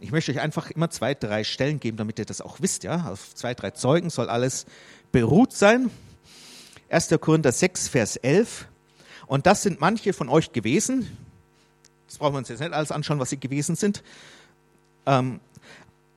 [0.00, 2.84] Ich möchte euch einfach immer zwei, drei Stellen geben, damit ihr das auch wisst.
[2.84, 3.10] Ja?
[3.10, 4.66] Auf zwei, drei Zeugen soll alles
[5.12, 5.90] beruht sein.
[6.90, 7.08] 1.
[7.20, 8.68] Korinther 6, Vers 11.
[9.26, 11.06] Und das sind manche von euch gewesen,
[12.08, 14.02] das brauchen wir uns jetzt nicht alles anschauen, was sie gewesen sind.
[15.06, 15.40] Ähm,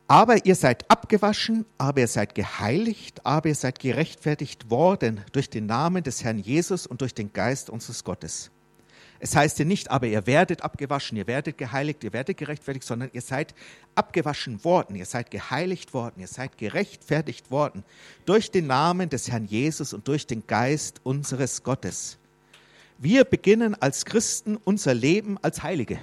[0.07, 5.67] aber ihr seid abgewaschen, aber ihr seid geheiligt, aber ihr seid gerechtfertigt worden durch den
[5.67, 8.51] Namen des Herrn Jesus und durch den Geist unseres Gottes.
[9.23, 13.11] Es heißt ja nicht, aber ihr werdet abgewaschen, ihr werdet geheiligt, ihr werdet gerechtfertigt, sondern
[13.13, 13.53] ihr seid
[13.93, 17.83] abgewaschen worden, ihr seid geheiligt worden, ihr seid gerechtfertigt worden
[18.25, 22.17] durch den Namen des Herrn Jesus und durch den Geist unseres Gottes.
[23.01, 25.99] Wir beginnen als Christen unser Leben als Heilige.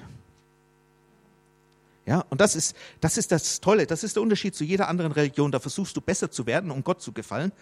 [2.06, 5.12] Ja, und das ist, das ist das Tolle, das ist der Unterschied zu jeder anderen
[5.12, 5.52] Religion.
[5.52, 7.52] Da versuchst du besser zu werden, um Gott zu gefallen.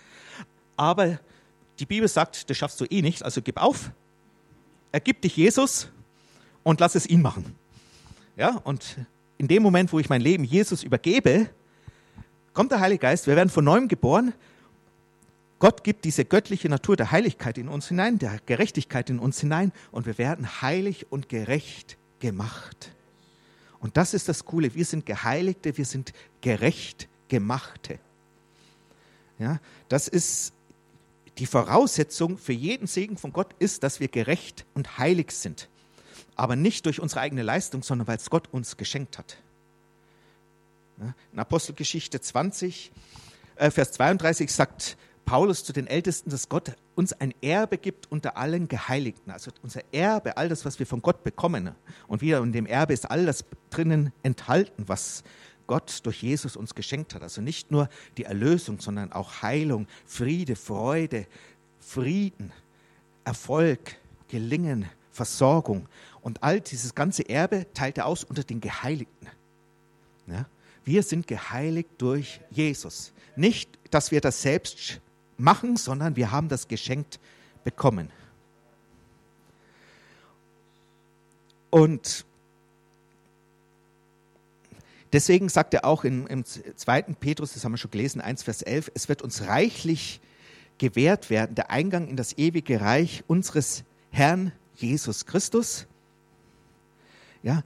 [0.75, 1.21] Aber
[1.79, 3.91] die Bibel sagt, das schaffst du eh nicht, also gib auf,
[4.91, 5.89] ergib dich Jesus
[6.63, 7.55] und lass es ihn machen.
[8.39, 8.97] Ja, und
[9.37, 11.51] in dem Moment, wo ich mein Leben Jesus übergebe,
[12.55, 14.33] kommt der Heilige Geist, wir werden von neuem geboren
[15.59, 19.73] Gott gibt diese göttliche Natur der Heiligkeit in uns hinein, der Gerechtigkeit in uns hinein
[19.91, 22.93] und wir werden heilig und gerecht gemacht.
[23.79, 24.75] Und das ist das Coole.
[24.75, 27.99] Wir sind Geheiligte, wir sind gerecht gemachte.
[29.39, 30.53] Ja, das ist
[31.39, 35.69] die Voraussetzung für jeden Segen von Gott ist, dass wir gerecht und heilig sind.
[36.35, 39.37] Aber nicht durch unsere eigene Leistung, sondern weil es Gott uns geschenkt hat.
[40.99, 42.91] Ja, in Apostelgeschichte 20,
[43.57, 48.37] äh, Vers 32 sagt Paulus zu den Ältesten, dass Gott uns ein Erbe gibt unter
[48.37, 49.33] allen Geheiligten.
[49.33, 51.73] Also unser Erbe, all das, was wir von Gott bekommen.
[52.07, 55.25] Und wieder in dem Erbe ist all das drinnen enthalten, was
[55.67, 57.23] Gott durch Jesus uns geschenkt hat.
[57.23, 61.27] Also nicht nur die Erlösung, sondern auch Heilung, Friede, Freude,
[61.81, 62.53] Frieden,
[63.25, 63.97] Erfolg,
[64.29, 65.89] Gelingen, Versorgung.
[66.21, 69.27] Und all dieses ganze Erbe teilt er aus unter den Geheiligten.
[70.29, 70.47] Ja?
[70.85, 73.13] Wir sind geheiligt durch Jesus.
[73.35, 75.01] Nicht, dass wir das selbst
[75.39, 77.19] machen, sondern wir haben das geschenkt
[77.65, 78.11] bekommen.
[81.71, 82.25] Und
[85.13, 87.03] deswegen sagt er auch im, im 2.
[87.21, 90.21] Petrus, das haben wir schon gelesen, 1 Vers 11, es wird uns reichlich
[90.79, 95.87] gewährt werden, der Eingang in das ewige Reich unseres Herrn Jesus Christus.
[97.43, 97.63] Ja,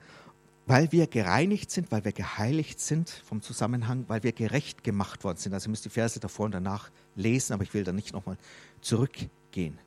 [0.70, 5.37] weil wir gereinigt sind, weil wir geheiligt sind vom Zusammenhang, weil wir gerecht gemacht worden
[5.37, 5.52] sind.
[5.52, 8.37] Also ihr müsst die Verse davor und danach lesen, aber ich will da nicht nochmal
[8.80, 9.80] zurückgehen.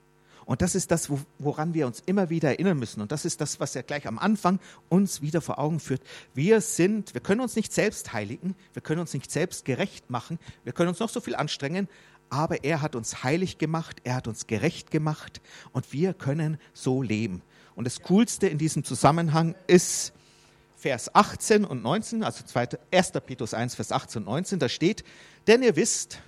[0.44, 3.00] Und das ist das, woran wir uns immer wieder erinnern müssen.
[3.00, 6.02] Und das ist das, was er gleich am Anfang uns wieder vor Augen führt.
[6.34, 10.38] Wir sind, wir können uns nicht selbst heiligen, wir können uns nicht selbst gerecht machen,
[10.66, 11.88] wir können uns noch so viel anstrengen,
[12.30, 15.40] aber er hat uns heilig gemacht, er hat uns gerecht gemacht
[15.72, 17.42] und wir können so leben.
[17.74, 20.12] Und das Coolste in diesem Zusammenhang ist,
[20.84, 22.44] Vers 18 und 19, also
[22.92, 23.12] 1.
[23.26, 25.06] Petrus 1, Vers 18 und 19, da steht,
[25.48, 26.20] denn ihr wisst,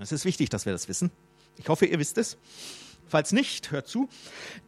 [0.00, 1.12] es ist wichtig, dass wir das wissen,
[1.56, 2.36] ich hoffe, ihr wisst es,
[3.06, 4.08] falls nicht, hört zu,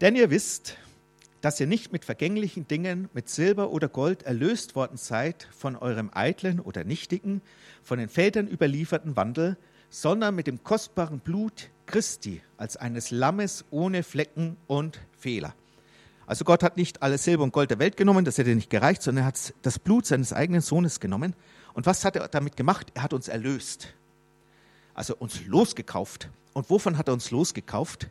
[0.00, 0.76] denn ihr wisst,
[1.40, 6.12] dass ihr nicht mit vergänglichen Dingen, mit Silber oder Gold erlöst worden seid von eurem
[6.14, 7.42] eitlen oder nichtigen,
[7.82, 9.56] von den Vätern überlieferten Wandel,
[9.90, 15.56] sondern mit dem kostbaren Blut Christi als eines Lammes ohne Flecken und Fehler.
[16.26, 19.02] Also Gott hat nicht alles Silber und Gold der Welt genommen, das hätte nicht gereicht,
[19.02, 21.34] sondern er hat das Blut seines eigenen Sohnes genommen.
[21.72, 22.90] Und was hat er damit gemacht?
[22.94, 23.94] Er hat uns erlöst.
[24.94, 26.28] Also uns losgekauft.
[26.52, 28.08] Und wovon hat er uns losgekauft?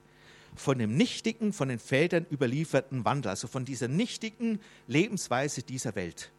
[0.55, 6.31] Von dem nichtigen, von den Feldern überlieferten Wandel, also von dieser nichtigen Lebensweise dieser Welt.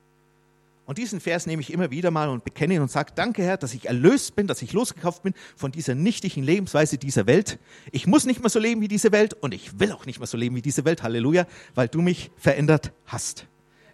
[0.87, 3.57] Und diesen Vers nehme ich immer wieder mal und bekenne ihn und sage, danke Herr,
[3.57, 7.59] dass ich erlöst bin, dass ich losgekauft bin von dieser nichtigen Lebensweise dieser Welt.
[7.91, 10.29] Ich muss nicht mehr so leben wie diese Welt und ich will auch nicht mehr
[10.29, 13.47] so leben wie diese Welt, Halleluja, weil du mich verändert hast.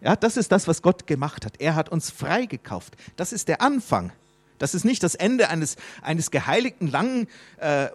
[0.02, 1.60] Ja, das ist das, was Gott gemacht hat.
[1.60, 2.94] Er hat uns freigekauft.
[3.16, 4.12] Das ist der Anfang.
[4.58, 7.26] Das ist nicht das Ende eines, eines geheiligten, langen,
[7.56, 7.88] äh,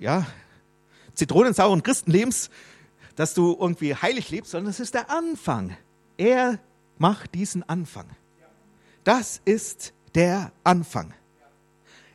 [0.00, 0.26] ja,
[1.14, 2.50] zitronensauren Christenlebens,
[3.14, 5.76] dass du irgendwie heilig lebst, sondern das ist der Anfang.
[6.16, 6.58] Er
[6.98, 8.06] macht diesen Anfang.
[9.04, 11.14] Das ist der Anfang.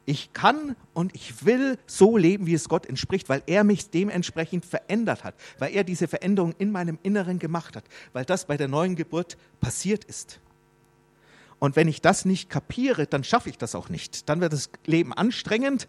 [0.06, 4.66] Ich kann und ich will so leben, wie es Gott entspricht, weil er mich dementsprechend
[4.66, 8.68] verändert hat, weil er diese Veränderung in meinem Inneren gemacht hat, weil das bei der
[8.68, 10.42] neuen Geburt passiert ist.
[11.60, 14.28] Und wenn ich das nicht kapiere, dann schaffe ich das auch nicht.
[14.28, 15.88] Dann wird das Leben anstrengend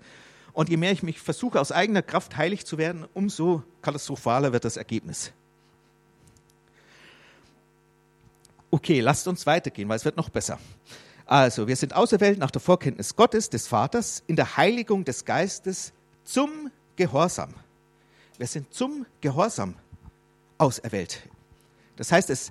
[0.52, 4.64] und je mehr ich mich versuche, aus eigener Kraft heilig zu werden, umso katastrophaler wird
[4.64, 5.32] das Ergebnis.
[8.74, 10.58] Okay, lasst uns weitergehen, weil es wird noch besser.
[11.26, 15.92] Also, wir sind auserwählt nach der Vorkenntnis Gottes, des Vaters, in der Heiligung des Geistes
[16.24, 17.54] zum Gehorsam.
[18.36, 19.76] Wir sind zum Gehorsam
[20.58, 21.22] auserwählt.
[21.94, 22.50] Das heißt, es,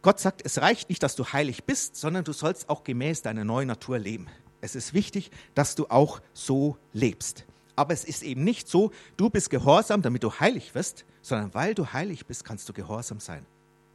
[0.00, 3.44] Gott sagt, es reicht nicht, dass du heilig bist, sondern du sollst auch gemäß deiner
[3.44, 4.26] neuen Natur leben.
[4.62, 7.44] Es ist wichtig, dass du auch so lebst.
[7.76, 11.74] Aber es ist eben nicht so, du bist gehorsam, damit du heilig wirst, sondern weil
[11.74, 13.44] du heilig bist, kannst du gehorsam sein.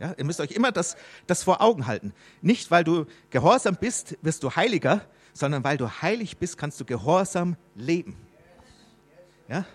[0.04, 2.12] Ja, ihr müsst euch immer das, das vor Augen halten.
[2.42, 5.00] Nicht, weil du gehorsam bist, wirst du heiliger,
[5.32, 8.18] sondern weil du heilig bist, kannst du gehorsam leben.
[9.48, 9.66] Ja?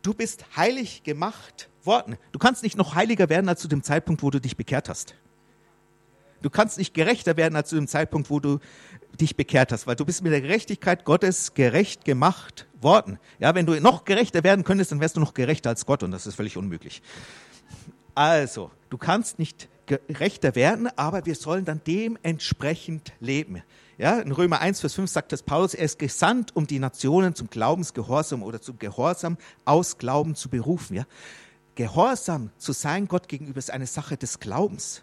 [0.00, 2.16] Du bist heilig gemacht worden.
[2.32, 5.14] Du kannst nicht noch heiliger werden als zu dem Zeitpunkt, wo du dich bekehrt hast.
[6.40, 8.60] Du kannst nicht gerechter werden als zu dem Zeitpunkt, wo du
[9.20, 13.18] dich bekehrt hast, weil du bist mit der Gerechtigkeit Gottes gerecht gemacht worden.
[13.40, 16.12] Ja, wenn du noch gerechter werden könntest, dann wärst du noch gerechter als Gott und
[16.12, 17.02] das ist völlig unmöglich.
[18.18, 23.62] Also, du kannst nicht gerechter werden, aber wir sollen dann dementsprechend leben.
[23.96, 27.36] Ja, in Römer 1, Vers 5 sagt das Paulus, er ist gesandt, um die Nationen
[27.36, 30.96] zum Glaubensgehorsam oder zum Gehorsam aus Glauben zu berufen.
[30.96, 31.04] Ja?
[31.76, 35.02] Gehorsam zu sein Gott gegenüber ist eine Sache des Glaubens.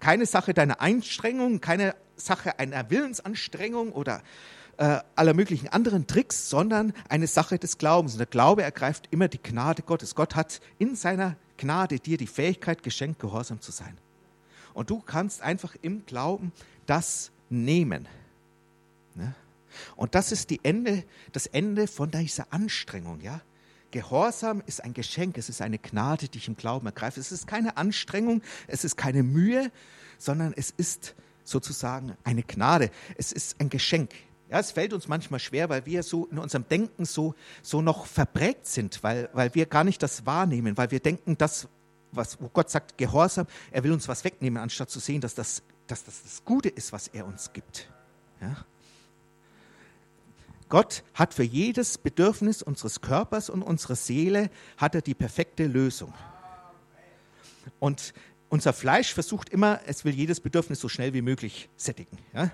[0.00, 4.22] Keine Sache deiner Einstrengung, keine Sache einer Willensanstrengung oder
[4.78, 8.12] äh, aller möglichen anderen Tricks, sondern eine Sache des Glaubens.
[8.12, 10.14] Und der Glaube ergreift immer die Gnade Gottes.
[10.14, 13.96] Gott hat in seiner Gnade dir die Fähigkeit geschenkt, gehorsam zu sein.
[14.74, 16.52] Und du kannst einfach im Glauben
[16.86, 18.08] das nehmen.
[19.14, 19.34] Ne?
[19.96, 23.20] Und das ist die Ende, das Ende von dieser Anstrengung.
[23.20, 23.40] Ja?
[23.90, 27.20] Gehorsam ist ein Geschenk, es ist eine Gnade, die ich im Glauben ergreife.
[27.20, 29.70] Es ist keine Anstrengung, es ist keine Mühe,
[30.18, 31.14] sondern es ist
[31.44, 32.90] sozusagen eine Gnade.
[33.16, 34.10] Es ist ein Geschenk.
[34.50, 38.06] Ja, es fällt uns manchmal schwer, weil wir so in unserem Denken so, so noch
[38.06, 41.68] verprägt sind, weil, weil wir gar nicht das wahrnehmen, weil wir denken, das,
[42.12, 45.62] was, wo Gott sagt, Gehorsam, er will uns was wegnehmen, anstatt zu sehen, dass das
[45.86, 47.88] dass das, das Gute ist, was er uns gibt.
[48.40, 48.56] Ja?
[50.68, 56.12] Gott hat für jedes Bedürfnis unseres Körpers und unserer Seele hat er die perfekte Lösung.
[57.78, 58.14] Und
[58.48, 62.18] unser Fleisch versucht immer, es will jedes Bedürfnis so schnell wie möglich sättigen.
[62.32, 62.50] Ja?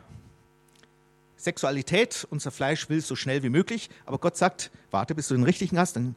[1.43, 5.43] Sexualität, unser Fleisch will so schnell wie möglich, aber Gott sagt, warte, bis du den
[5.43, 6.15] richtigen hast, dann,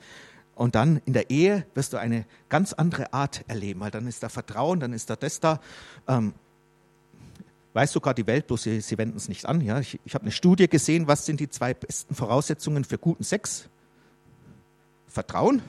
[0.54, 4.22] und dann in der Ehe wirst du eine ganz andere Art erleben, weil dann ist
[4.22, 5.60] da Vertrauen, dann ist da das da.
[6.08, 6.34] Ähm,
[7.74, 9.62] weiß sogar die Welt, bloß sie, sie wenden es nicht an.
[9.62, 9.80] Ja?
[9.80, 13.68] Ich, ich habe eine Studie gesehen, was sind die zwei besten Voraussetzungen für guten Sex?
[15.08, 15.62] Vertrauen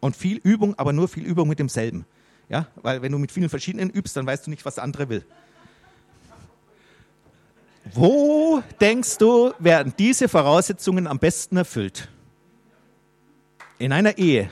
[0.00, 2.06] und viel Übung, aber nur viel Übung mit demselben.
[2.48, 2.68] Ja?
[2.76, 5.24] Weil wenn du mit vielen verschiedenen übst, dann weißt du nicht, was der andere will.
[7.92, 12.08] Wo denkst du, werden diese Voraussetzungen am besten erfüllt?
[13.78, 14.50] In einer Ehe,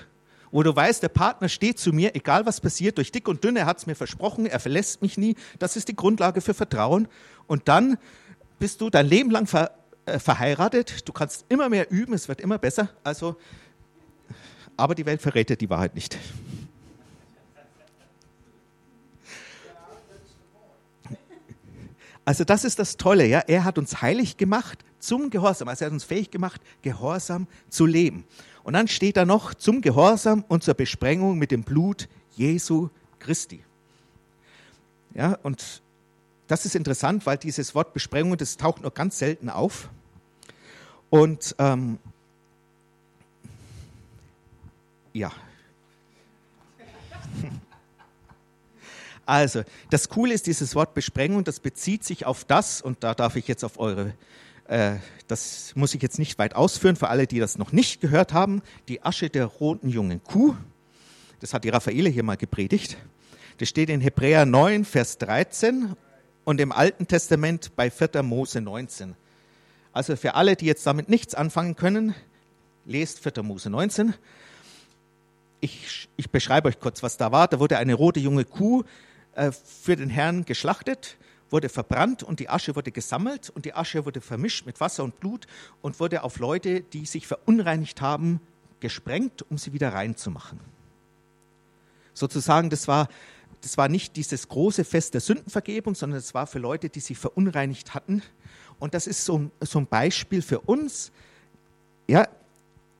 [0.50, 3.56] wo du weißt, der Partner steht zu mir, egal was passiert, durch dick und dünn,
[3.56, 5.36] er hat es mir versprochen, er verlässt mich nie.
[5.58, 7.06] Das ist die Grundlage für Vertrauen.
[7.46, 7.98] Und dann
[8.58, 9.70] bist du dein Leben lang ver,
[10.06, 12.90] äh, verheiratet, du kannst immer mehr üben, es wird immer besser.
[13.04, 13.36] Also,
[14.76, 16.18] aber die Welt verrät die Wahrheit nicht.
[22.30, 23.40] Also das ist das Tolle, ja.
[23.40, 25.66] Er hat uns heilig gemacht zum Gehorsam.
[25.66, 28.24] Also er hat uns fähig gemacht, Gehorsam zu leben.
[28.62, 33.64] Und dann steht da noch zum Gehorsam und zur Besprengung mit dem Blut Jesu Christi.
[35.12, 35.82] Ja, und
[36.46, 39.90] das ist interessant, weil dieses Wort Besprengung, das taucht nur ganz selten auf.
[41.10, 41.98] Und ähm,
[45.12, 45.32] ja,
[49.30, 53.36] Also, das Coole ist dieses Wort Besprengung, das bezieht sich auf das, und da darf
[53.36, 54.12] ich jetzt auf eure,
[54.66, 54.96] äh,
[55.28, 58.60] das muss ich jetzt nicht weit ausführen, für alle, die das noch nicht gehört haben,
[58.88, 60.56] die Asche der roten jungen Kuh.
[61.38, 62.96] Das hat die Raffaele hier mal gepredigt.
[63.58, 65.94] Das steht in Hebräer 9, Vers 13.
[66.42, 68.24] und im Alten Testament bei 4.
[68.24, 69.14] Mose 19.
[69.92, 72.16] Also für alle, die jetzt damit nichts anfangen können,
[72.84, 73.44] lest 4.
[73.44, 74.12] Mose 19.
[75.60, 77.46] Ich, ich beschreibe euch kurz, was da war.
[77.46, 78.82] Da wurde eine rote junge Kuh
[79.52, 81.16] für den Herrn geschlachtet,
[81.50, 85.18] wurde verbrannt und die Asche wurde gesammelt und die Asche wurde vermischt mit Wasser und
[85.20, 85.46] Blut
[85.82, 88.40] und wurde auf Leute, die sich verunreinigt haben,
[88.80, 90.60] gesprengt, um sie wieder reinzumachen.
[92.14, 93.08] Sozusagen, das war,
[93.62, 97.18] das war nicht dieses große Fest der Sündenvergebung, sondern es war für Leute, die sich
[97.18, 98.22] verunreinigt hatten.
[98.78, 101.12] Und das ist so, so ein Beispiel für uns,
[102.08, 102.26] ja,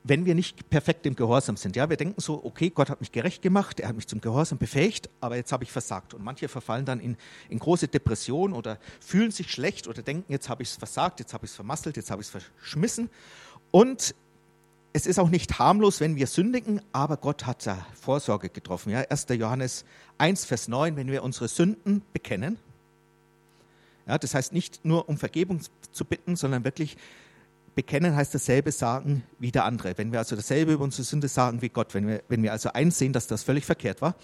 [0.03, 1.77] wenn wir nicht perfekt im Gehorsam sind.
[1.77, 4.57] Ja, wir denken so, okay, Gott hat mich gerecht gemacht, er hat mich zum Gehorsam
[4.57, 6.15] befähigt, aber jetzt habe ich versagt.
[6.15, 7.17] Und manche verfallen dann in,
[7.51, 11.35] in große Depression oder fühlen sich schlecht oder denken, jetzt habe ich es versagt, jetzt
[11.35, 13.11] habe ich es vermasselt, jetzt habe ich es verschmissen.
[13.71, 14.15] Und
[14.93, 18.91] es ist auch nicht harmlos, wenn wir sündigen, aber Gott hat da Vorsorge getroffen.
[18.91, 19.27] Ja, 1.
[19.31, 19.85] Johannes
[20.19, 22.59] 1, Vers 9, wenn wir unsere Sünden bekennen.
[24.07, 25.61] Ja, das heißt nicht nur um Vergebung
[25.93, 26.97] zu bitten, sondern wirklich
[27.75, 29.97] bekennen heißt dasselbe sagen wie der andere.
[29.97, 32.73] Wenn wir also dasselbe über unsere Sünde sagen wie Gott, wenn wir, wenn wir also
[32.73, 34.15] einsehen, dass das völlig verkehrt war,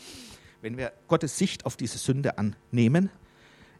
[0.62, 3.10] wenn wir Gottes Sicht auf diese Sünde annehmen,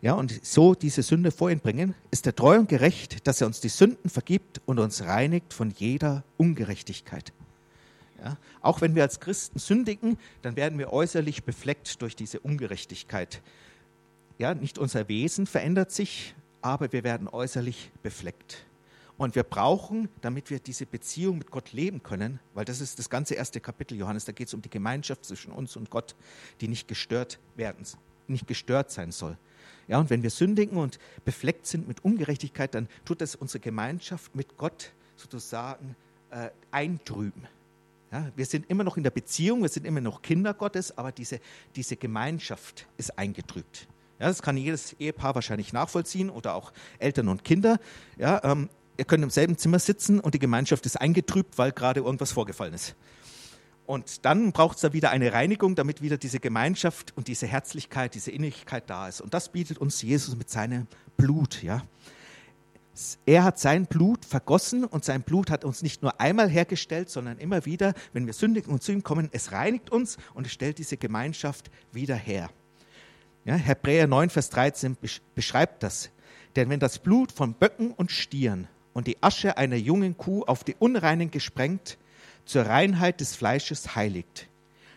[0.03, 3.47] ja, und so diese Sünde vor ihn bringen, ist er treu und gerecht, dass er
[3.47, 7.33] uns die Sünden vergibt und uns reinigt von jeder Ungerechtigkeit.
[8.23, 13.43] Ja, auch wenn wir als Christen sündigen, dann werden wir äußerlich befleckt durch diese Ungerechtigkeit.
[14.39, 18.67] Ja, nicht unser Wesen verändert sich, aber wir werden äußerlich befleckt.
[19.19, 23.09] Und wir brauchen, damit wir diese Beziehung mit Gott leben können, weil das ist das
[23.09, 26.15] ganze erste Kapitel Johannes, da geht es um die Gemeinschaft zwischen uns und Gott,
[26.61, 27.87] die nicht gestört werden,
[28.29, 29.39] nicht gestört sein soll.
[29.89, 34.35] Ja, und wenn wir sündigen und befleckt sind mit Ungerechtigkeit, dann tut das unsere Gemeinschaft
[34.35, 35.97] mit Gott sozusagen
[36.31, 37.47] äh, eintrüben.
[38.13, 41.13] Ja, wir sind immer noch in der Beziehung, wir sind immer noch Kinder Gottes, aber
[41.13, 41.41] diese,
[41.75, 43.89] diese Gemeinschaft ist eingetrübt.
[44.19, 47.79] Ja, das kann jedes Ehepaar wahrscheinlich nachvollziehen oder auch Eltern und Kinder.
[48.17, 52.01] Ja, ähm, ihr könnt im selben Zimmer sitzen und die Gemeinschaft ist eingetrübt, weil gerade
[52.01, 52.95] irgendwas vorgefallen ist.
[53.87, 58.15] Und dann braucht es da wieder eine Reinigung, damit wieder diese Gemeinschaft und diese Herzlichkeit,
[58.15, 59.21] diese Innigkeit da ist.
[59.21, 61.63] Und das bietet uns Jesus mit seinem Blut.
[61.63, 61.83] Ja?
[63.27, 67.39] Er hat sein Blut vergossen und sein Blut hat uns nicht nur einmal hergestellt, sondern
[67.39, 70.79] immer wieder, wenn wir sündigen und zu ihm kommen, es reinigt uns und es stellt
[70.79, 72.51] diese Gemeinschaft wieder her.
[73.45, 74.97] Ja, Hebräer 9, Vers 13
[75.37, 76.11] beschreibt das.
[76.57, 78.67] Denn wenn das Blut von Böcken und Stieren
[78.97, 81.99] und die Asche einer jungen Kuh auf die Unreinen gesprengt
[82.47, 84.49] zur Reinheit des Fleisches heiligt.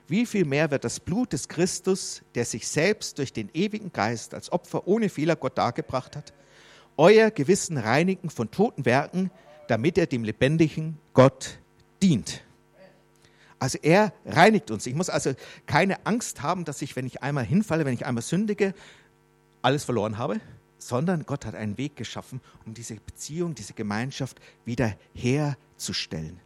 [0.07, 4.33] Wie viel mehr wird das Blut des Christus, der sich selbst durch den ewigen Geist
[4.33, 6.31] als Opfer ohne Fehler Gott dargebracht hat,
[6.95, 9.31] euer Gewissen reinigen von toten Werken,
[9.67, 11.59] damit er dem lebendigen Gott
[12.01, 12.41] dient.
[13.59, 14.87] Also er reinigt uns.
[14.87, 15.33] Ich muss also
[15.65, 18.73] keine Angst haben, dass ich, wenn ich einmal hinfalle, wenn ich einmal sündige,
[19.61, 20.39] alles verloren habe,
[20.79, 26.39] sondern Gott hat einen Weg geschaffen, um diese Beziehung, diese Gemeinschaft wieder herzustellen.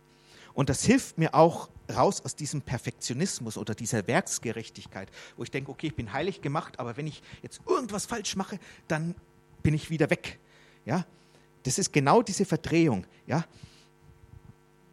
[0.53, 5.71] Und das hilft mir auch raus aus diesem Perfektionismus oder dieser Werksgerechtigkeit, wo ich denke,
[5.71, 9.15] okay, ich bin heilig gemacht, aber wenn ich jetzt irgendwas falsch mache, dann
[9.63, 10.39] bin ich wieder weg.
[10.85, 11.05] Ja,
[11.63, 13.05] das ist genau diese Verdrehung.
[13.25, 13.45] Ja,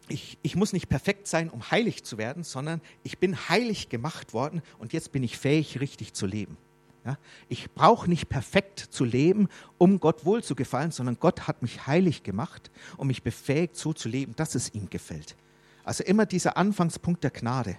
[0.09, 4.32] ich, ich muss nicht perfekt sein, um heilig zu werden, sondern ich bin heilig gemacht
[4.32, 6.57] worden und jetzt bin ich fähig, richtig zu leben.
[7.05, 7.16] Ja,
[7.48, 9.48] ich brauche nicht perfekt zu leben,
[9.78, 14.36] um Gott wohlzugefallen, sondern Gott hat mich heilig gemacht und mich befähigt, so zu leben,
[14.36, 15.34] dass es ihm gefällt.
[15.82, 17.76] Also immer dieser Anfangspunkt der Gnade.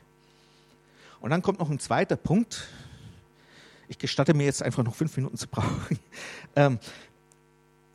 [1.20, 2.68] Und dann kommt noch ein zweiter Punkt.
[3.88, 6.00] Ich gestatte mir jetzt einfach noch fünf Minuten zu brauchen.
[6.54, 6.80] Ähm,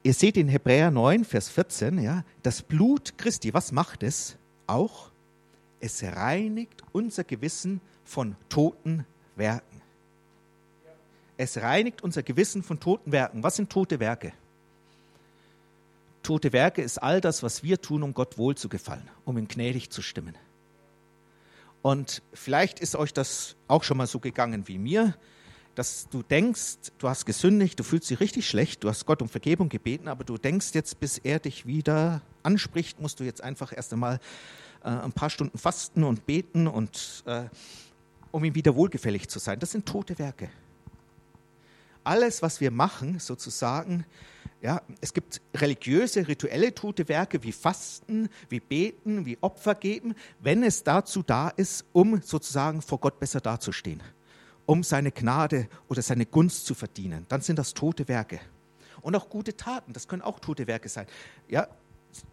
[0.02, 4.38] ihr seht in Hebräer 9, Vers 14, ja, das Blut Christi, was macht es?
[4.66, 5.10] Auch,
[5.78, 9.04] es reinigt unser Gewissen von toten
[9.34, 9.75] Werken.
[11.36, 13.42] Es reinigt unser Gewissen von toten Werken.
[13.42, 14.32] Was sind tote Werke?
[16.22, 19.46] Tote Werke ist all das, was wir tun, um Gott wohl zu gefallen, um ihm
[19.46, 20.34] gnädig zu stimmen.
[21.82, 25.14] Und vielleicht ist euch das auch schon mal so gegangen wie mir,
[25.76, 29.28] dass du denkst, du hast gesündigt, du fühlst dich richtig schlecht, du hast Gott um
[29.28, 33.72] Vergebung gebeten, aber du denkst jetzt, bis er dich wieder anspricht, musst du jetzt einfach
[33.76, 34.18] erst einmal
[34.82, 37.44] äh, ein paar Stunden fasten und beten und äh,
[38.32, 39.60] um ihm wieder wohlgefällig zu sein.
[39.60, 40.48] Das sind tote Werke.
[42.06, 44.06] Alles, was wir machen, sozusagen,
[44.62, 50.62] ja, es gibt religiöse, rituelle tote Werke wie Fasten, wie Beten, wie Opfer geben, wenn
[50.62, 54.04] es dazu da ist, um sozusagen vor Gott besser dazustehen,
[54.66, 57.26] um seine Gnade oder seine Gunst zu verdienen.
[57.28, 58.38] Dann sind das tote Werke.
[59.02, 61.06] Und auch gute Taten, das können auch tote Werke sein.
[61.48, 61.66] Ja,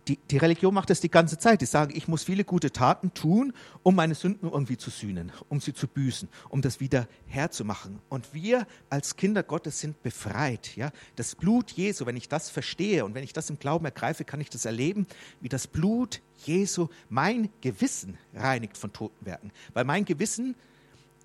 [0.08, 1.62] die, die Religion macht das die ganze Zeit.
[1.62, 3.54] Die sagen, ich muss viele gute Taten tun,
[3.84, 8.00] um meine Sünden irgendwie zu sühnen, um sie zu büßen, um das wieder herzumachen.
[8.10, 10.76] Und wir als Kinder Gottes sind befreit.
[10.76, 10.92] Ja?
[11.16, 14.42] Das Blut Jesu, wenn ich das verstehe und wenn ich das im Glauben ergreife, kann
[14.42, 15.08] ich das erleben,
[15.42, 19.52] wie das Blut Jesu mein Gewissen reinigt von Totenwerken.
[19.74, 20.56] Weil mein Gewissen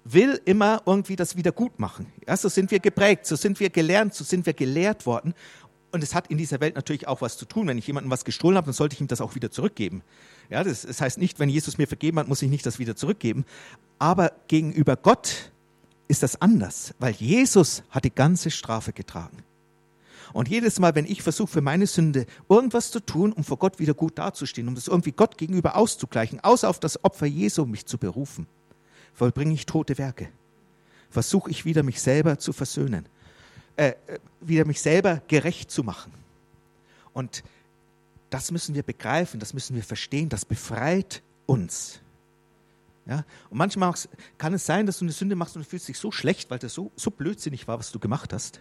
[0.05, 2.07] will immer irgendwie das wieder gut machen.
[2.27, 5.35] Ja, so sind wir geprägt, so sind wir gelernt, so sind wir gelehrt worden.
[5.91, 7.67] Und es hat in dieser Welt natürlich auch was zu tun.
[7.67, 10.03] Wenn ich jemandem was gestohlen habe, dann sollte ich ihm das auch wieder zurückgeben.
[10.51, 12.95] Ja, das, das heißt nicht, wenn Jesus mir vergeben hat, muss ich nicht das wieder
[12.95, 13.45] zurückgeben.
[13.99, 15.51] Aber gegenüber Gott
[16.07, 19.39] ist das anders, weil Jesus hat die ganze Strafe getragen.
[20.33, 23.79] Und jedes Mal, wenn ich versuche, für meine Sünde irgendwas zu tun, um vor Gott
[23.79, 27.87] wieder gut dazustehen, um das irgendwie Gott gegenüber auszugleichen, außer auf das Opfer Jesu mich
[27.87, 28.47] zu berufen,
[29.15, 30.29] vollbringe ich tote Werke.
[31.11, 33.07] Versuche ich wieder, mich selber zu versöhnen.
[33.79, 36.13] Äh, äh, wieder mich selber gerecht zu machen.
[37.13, 37.45] Und
[38.29, 42.01] das müssen wir begreifen, das müssen wir verstehen, das befreit uns.
[43.07, 43.25] Ja?
[43.51, 43.95] Und manchmal
[44.37, 46.59] kann es sein, dass du eine Sünde machst und du fühlst dich so schlecht, weil
[46.59, 48.61] das so, so blödsinnig war, was du gemacht hast.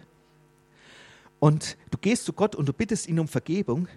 [1.40, 3.88] Und du gehst zu Gott und du bittest ihn um Vergebung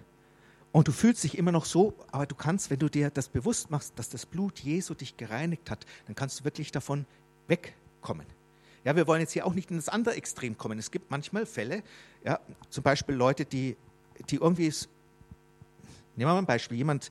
[0.72, 3.70] und du fühlst dich immer noch so, aber du kannst, wenn du dir das bewusst
[3.70, 7.06] machst, dass das Blut Jesu dich gereinigt hat, dann kannst du wirklich davon
[7.46, 8.26] wegkommen.
[8.84, 10.78] Ja, wir wollen jetzt hier auch nicht in das andere Extrem kommen.
[10.78, 11.82] Es gibt manchmal Fälle,
[12.24, 13.76] ja, zum Beispiel Leute, die,
[14.28, 14.88] die irgendwie, ist,
[16.16, 17.10] nehmen wir mal ein Beispiel, jemand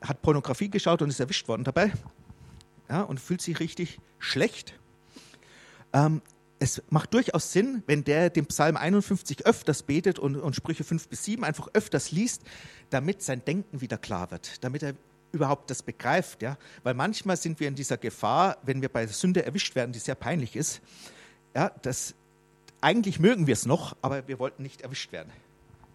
[0.00, 1.92] hat Pornografie geschaut und ist erwischt worden dabei
[2.88, 4.78] ja, und fühlt sich richtig schlecht.
[5.92, 6.22] Ähm,
[6.58, 11.08] es macht durchaus Sinn, wenn der den Psalm 51 öfters betet und, und Sprüche 5
[11.08, 12.42] bis 7 einfach öfters liest,
[12.90, 14.94] damit sein Denken wieder klar wird, damit er
[15.36, 16.42] überhaupt das begreift.
[16.42, 16.58] Ja?
[16.82, 20.14] Weil manchmal sind wir in dieser Gefahr, wenn wir bei Sünde erwischt werden, die sehr
[20.14, 20.80] peinlich ist,
[21.54, 22.14] ja, das,
[22.80, 25.32] eigentlich mögen wir es noch, aber wir wollten nicht erwischt werden.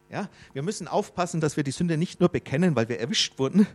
[0.10, 0.30] Ja?
[0.54, 3.68] Wir müssen aufpassen, dass wir die Sünde nicht nur bekennen, weil wir erwischt wurden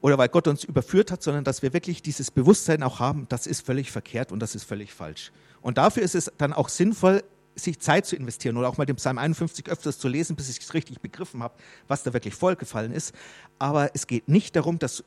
[0.00, 3.46] oder weil Gott uns überführt hat, sondern dass wir wirklich dieses Bewusstsein auch haben, das
[3.46, 5.32] ist völlig verkehrt und das ist völlig falsch.
[5.60, 7.22] Und dafür ist es dann auch sinnvoll,
[7.54, 10.58] sich Zeit zu investieren oder auch mal den Psalm 51 öfters zu lesen, bis ich
[10.58, 11.54] es richtig begriffen habe,
[11.88, 13.14] was da wirklich vorgefallen ist.
[13.58, 15.04] Aber es geht nicht darum, dass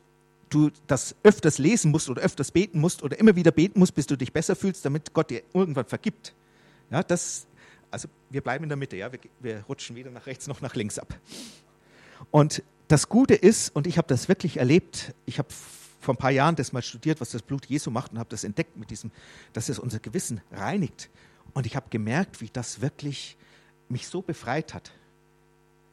[0.49, 4.07] du das öfters lesen musst oder öfters beten musst oder immer wieder beten musst, bis
[4.07, 6.33] du dich besser fühlst, damit Gott dir irgendwann vergibt.
[6.91, 7.47] Ja, das,
[7.91, 10.75] also wir bleiben in der Mitte, ja, wir, wir rutschen weder nach rechts noch nach
[10.75, 11.19] links ab.
[12.31, 15.49] Und das Gute ist, und ich habe das wirklich erlebt, ich habe
[15.99, 18.43] vor ein paar Jahren das mal studiert, was das Blut Jesu macht und habe das
[18.43, 19.11] entdeckt mit diesem,
[19.53, 21.09] dass es unser Gewissen reinigt.
[21.55, 23.37] Und ich habe gemerkt, wie das wirklich
[23.87, 24.91] mich so befreit hat.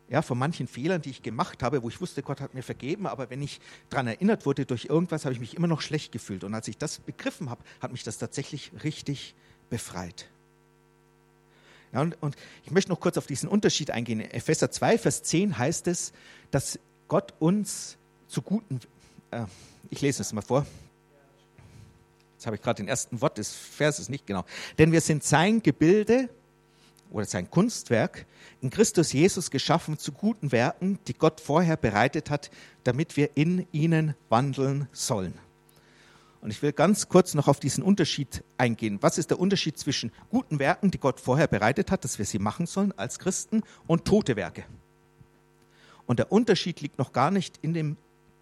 [0.08, 3.06] Ja, von manchen Fehlern, die ich gemacht habe, wo ich wusste, Gott hat mir vergeben,
[3.06, 6.42] aber wenn ich daran erinnert wurde durch irgendwas, habe ich mich immer noch schlecht gefühlt.
[6.44, 9.34] Und als ich das begriffen habe, hat mich das tatsächlich richtig
[9.70, 10.28] befreit.
[11.92, 14.18] Ja, und, und ich möchte noch kurz auf diesen Unterschied eingehen.
[14.18, 16.12] In Epheser 2, Vers 10 heißt es,
[16.50, 17.96] dass Gott uns
[18.26, 18.80] zu guten,
[19.30, 19.44] äh,
[19.90, 20.66] ich lese es mal vor,
[22.42, 24.44] Jetzt habe ich gerade den ersten Wort des Verses nicht genau.
[24.76, 26.28] Denn wir sind sein Gebilde
[27.12, 28.26] oder sein Kunstwerk
[28.60, 32.50] in Christus Jesus geschaffen zu guten Werken, die Gott vorher bereitet hat,
[32.82, 35.34] damit wir in ihnen wandeln sollen.
[36.40, 38.98] Und ich will ganz kurz noch auf diesen Unterschied eingehen.
[39.02, 42.40] Was ist der Unterschied zwischen guten Werken, die Gott vorher bereitet hat, dass wir sie
[42.40, 44.64] machen sollen als Christen, und tote Werke?
[46.06, 47.96] Und der Unterschied liegt noch gar nicht in, dem,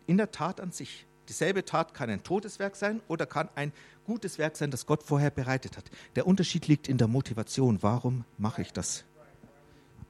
[0.07, 1.05] in der Tat an sich.
[1.31, 3.73] Dieselbe Tat kann ein totes Werk sein oder kann ein
[4.05, 5.85] gutes Werk sein, das Gott vorher bereitet hat.
[6.17, 7.85] Der Unterschied liegt in der Motivation.
[7.85, 9.05] Warum mache ich das?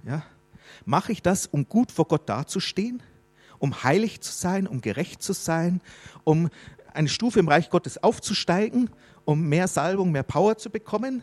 [0.03, 0.23] Ja?
[0.87, 3.03] Mache ich das, um gut vor Gott dazustehen?
[3.59, 5.83] Um heilig zu sein, um gerecht zu sein,
[6.25, 6.49] um
[6.95, 8.89] eine Stufe im Reich Gottes aufzusteigen,
[9.27, 11.23] um mehr Salbung, mehr Power zu bekommen?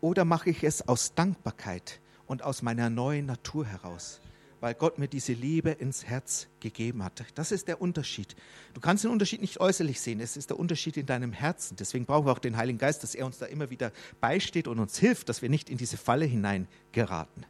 [0.00, 4.20] Oder mache ich es aus Dankbarkeit und aus meiner neuen Natur heraus?
[4.64, 7.22] Weil Gott mir diese Liebe ins Herz gegeben hat.
[7.34, 8.34] Das ist der Unterschied.
[8.72, 11.76] Du kannst den Unterschied nicht äußerlich sehen, es ist der Unterschied in deinem Herzen.
[11.76, 13.92] Deswegen brauchen wir auch den Heiligen Geist, dass er uns da immer wieder
[14.22, 17.44] beisteht und uns hilft, dass wir nicht in diese Falle hineingeraten.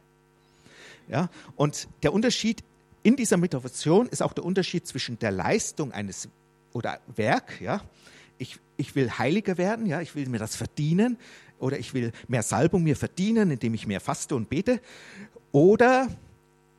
[1.07, 1.29] Ja?
[1.55, 2.65] Und der Unterschied
[3.01, 6.27] in dieser Motivation ist auch der Unterschied zwischen der Leistung eines
[6.73, 7.81] oder Werk, ja,
[8.39, 11.17] ich, ich will heiliger werden, ja, ich will mir das verdienen
[11.59, 14.81] oder ich will mehr Salbung mir verdienen, indem ich mehr faste und bete.
[15.53, 16.09] Oder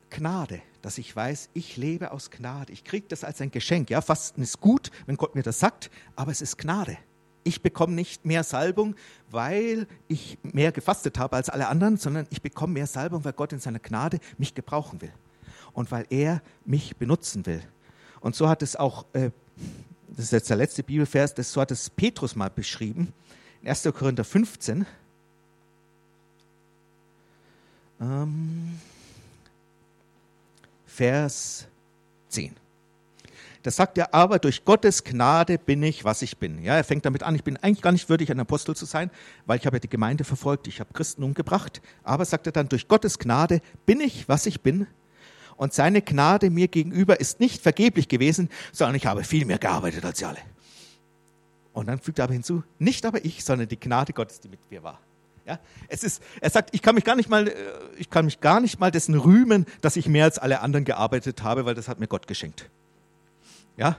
[0.09, 2.71] Gnade, dass ich weiß, ich lebe aus Gnade.
[2.73, 3.89] Ich kriege das als ein Geschenk.
[3.89, 6.97] Ja, Fasten ist gut, wenn Gott mir das sagt, aber es ist Gnade.
[7.43, 8.95] Ich bekomme nicht mehr Salbung,
[9.29, 13.53] weil ich mehr gefastet habe als alle anderen, sondern ich bekomme mehr Salbung, weil Gott
[13.53, 15.13] in seiner Gnade mich gebrauchen will
[15.73, 17.61] und weil er mich benutzen will.
[18.19, 19.31] Und so hat es auch, äh,
[20.09, 23.13] das ist jetzt der letzte Bibelvers, das, so hat es Petrus mal beschrieben,
[23.61, 23.83] in 1.
[23.93, 24.85] Korinther 15.
[28.01, 28.79] Ähm,
[30.97, 31.67] Vers
[32.29, 32.55] 10.
[33.61, 36.63] Da sagt er, aber durch Gottes Gnade bin ich, was ich bin.
[36.63, 39.11] Ja, er fängt damit an, ich bin eigentlich gar nicht würdig, ein Apostel zu sein,
[39.45, 41.83] weil ich habe ja die Gemeinde verfolgt, ich habe Christen umgebracht.
[42.01, 44.87] Aber sagt er dann, durch Gottes Gnade bin ich, was ich bin.
[45.55, 50.03] Und seine Gnade mir gegenüber ist nicht vergeblich gewesen, sondern ich habe viel mehr gearbeitet
[50.03, 50.39] als sie alle.
[51.73, 54.71] Und dann fügt er aber hinzu, nicht aber ich, sondern die Gnade Gottes, die mit
[54.71, 54.99] mir war.
[55.47, 57.53] Ja, es ist, er sagt, ich kann mich gar nicht mal, äh,
[57.97, 61.41] ich kann mich gar nicht mal dessen rühmen, dass ich mehr als alle anderen gearbeitet
[61.41, 62.69] habe, weil das hat mir Gott geschenkt.
[63.77, 63.95] Ja,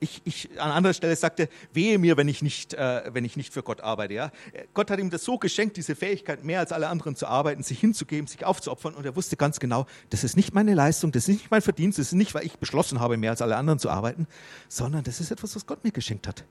[0.00, 3.52] ich, ich, an anderer Stelle sagte, wehe mir, wenn ich nicht, äh, wenn ich nicht
[3.52, 4.14] für Gott arbeite.
[4.14, 4.32] Ja?
[4.74, 7.78] Gott hat ihm das so geschenkt, diese Fähigkeit, mehr als alle anderen zu arbeiten, sich
[7.78, 8.94] hinzugeben, sich aufzuopfern.
[8.94, 11.98] Und er wusste ganz genau, das ist nicht meine Leistung, das ist nicht mein Verdienst,
[11.98, 14.26] das ist nicht, weil ich beschlossen habe, mehr als alle anderen zu arbeiten,
[14.68, 16.44] sondern das ist etwas, was Gott mir geschenkt hat.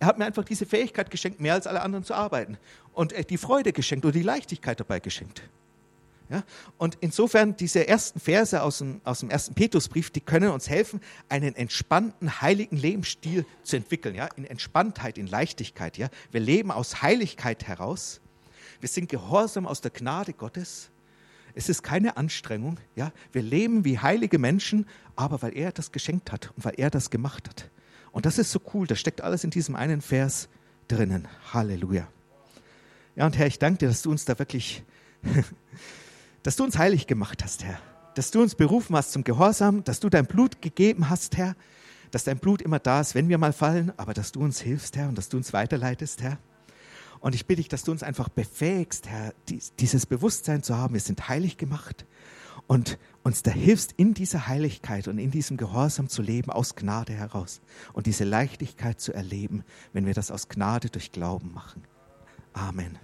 [0.00, 2.56] Er hat mir einfach diese Fähigkeit geschenkt, mehr als alle anderen zu arbeiten.
[2.92, 5.42] Und die Freude geschenkt oder die Leichtigkeit dabei geschenkt.
[6.30, 6.44] Ja?
[6.76, 11.00] Und insofern, diese ersten Verse aus dem, aus dem ersten Petrusbrief, die können uns helfen,
[11.28, 14.14] einen entspannten, heiligen Lebensstil zu entwickeln.
[14.14, 14.28] Ja?
[14.36, 15.96] In Entspanntheit, in Leichtigkeit.
[15.96, 16.08] Ja?
[16.30, 18.20] Wir leben aus Heiligkeit heraus.
[18.80, 20.90] Wir sind gehorsam aus der Gnade Gottes.
[21.54, 22.78] Es ist keine Anstrengung.
[22.94, 23.10] Ja?
[23.32, 24.86] Wir leben wie heilige Menschen,
[25.16, 27.70] aber weil er das geschenkt hat und weil er das gemacht hat.
[28.12, 28.86] Und das ist so cool.
[28.86, 30.48] Das steckt alles in diesem einen Vers
[30.88, 31.28] drinnen.
[31.52, 32.08] Halleluja.
[33.16, 34.84] Ja, und Herr, ich danke dir, dass du uns da wirklich
[36.42, 37.78] dass du uns heilig gemacht hast, Herr.
[38.14, 41.54] Dass du uns berufen hast zum Gehorsam, dass du dein Blut gegeben hast, Herr.
[42.10, 44.96] Dass dein Blut immer da ist, wenn wir mal fallen, aber dass du uns hilfst,
[44.96, 46.38] Herr, und dass du uns weiterleitest, Herr.
[47.20, 49.34] Und ich bitte dich, dass du uns einfach befähigst, Herr,
[49.78, 52.06] dieses Bewusstsein zu haben, wir sind heilig gemacht
[52.68, 57.12] und uns da hilfst, in dieser Heiligkeit und in diesem Gehorsam zu leben, aus Gnade
[57.12, 57.60] heraus
[57.92, 61.82] und diese Leichtigkeit zu erleben, wenn wir das aus Gnade durch Glauben machen.
[62.52, 62.98] Amen.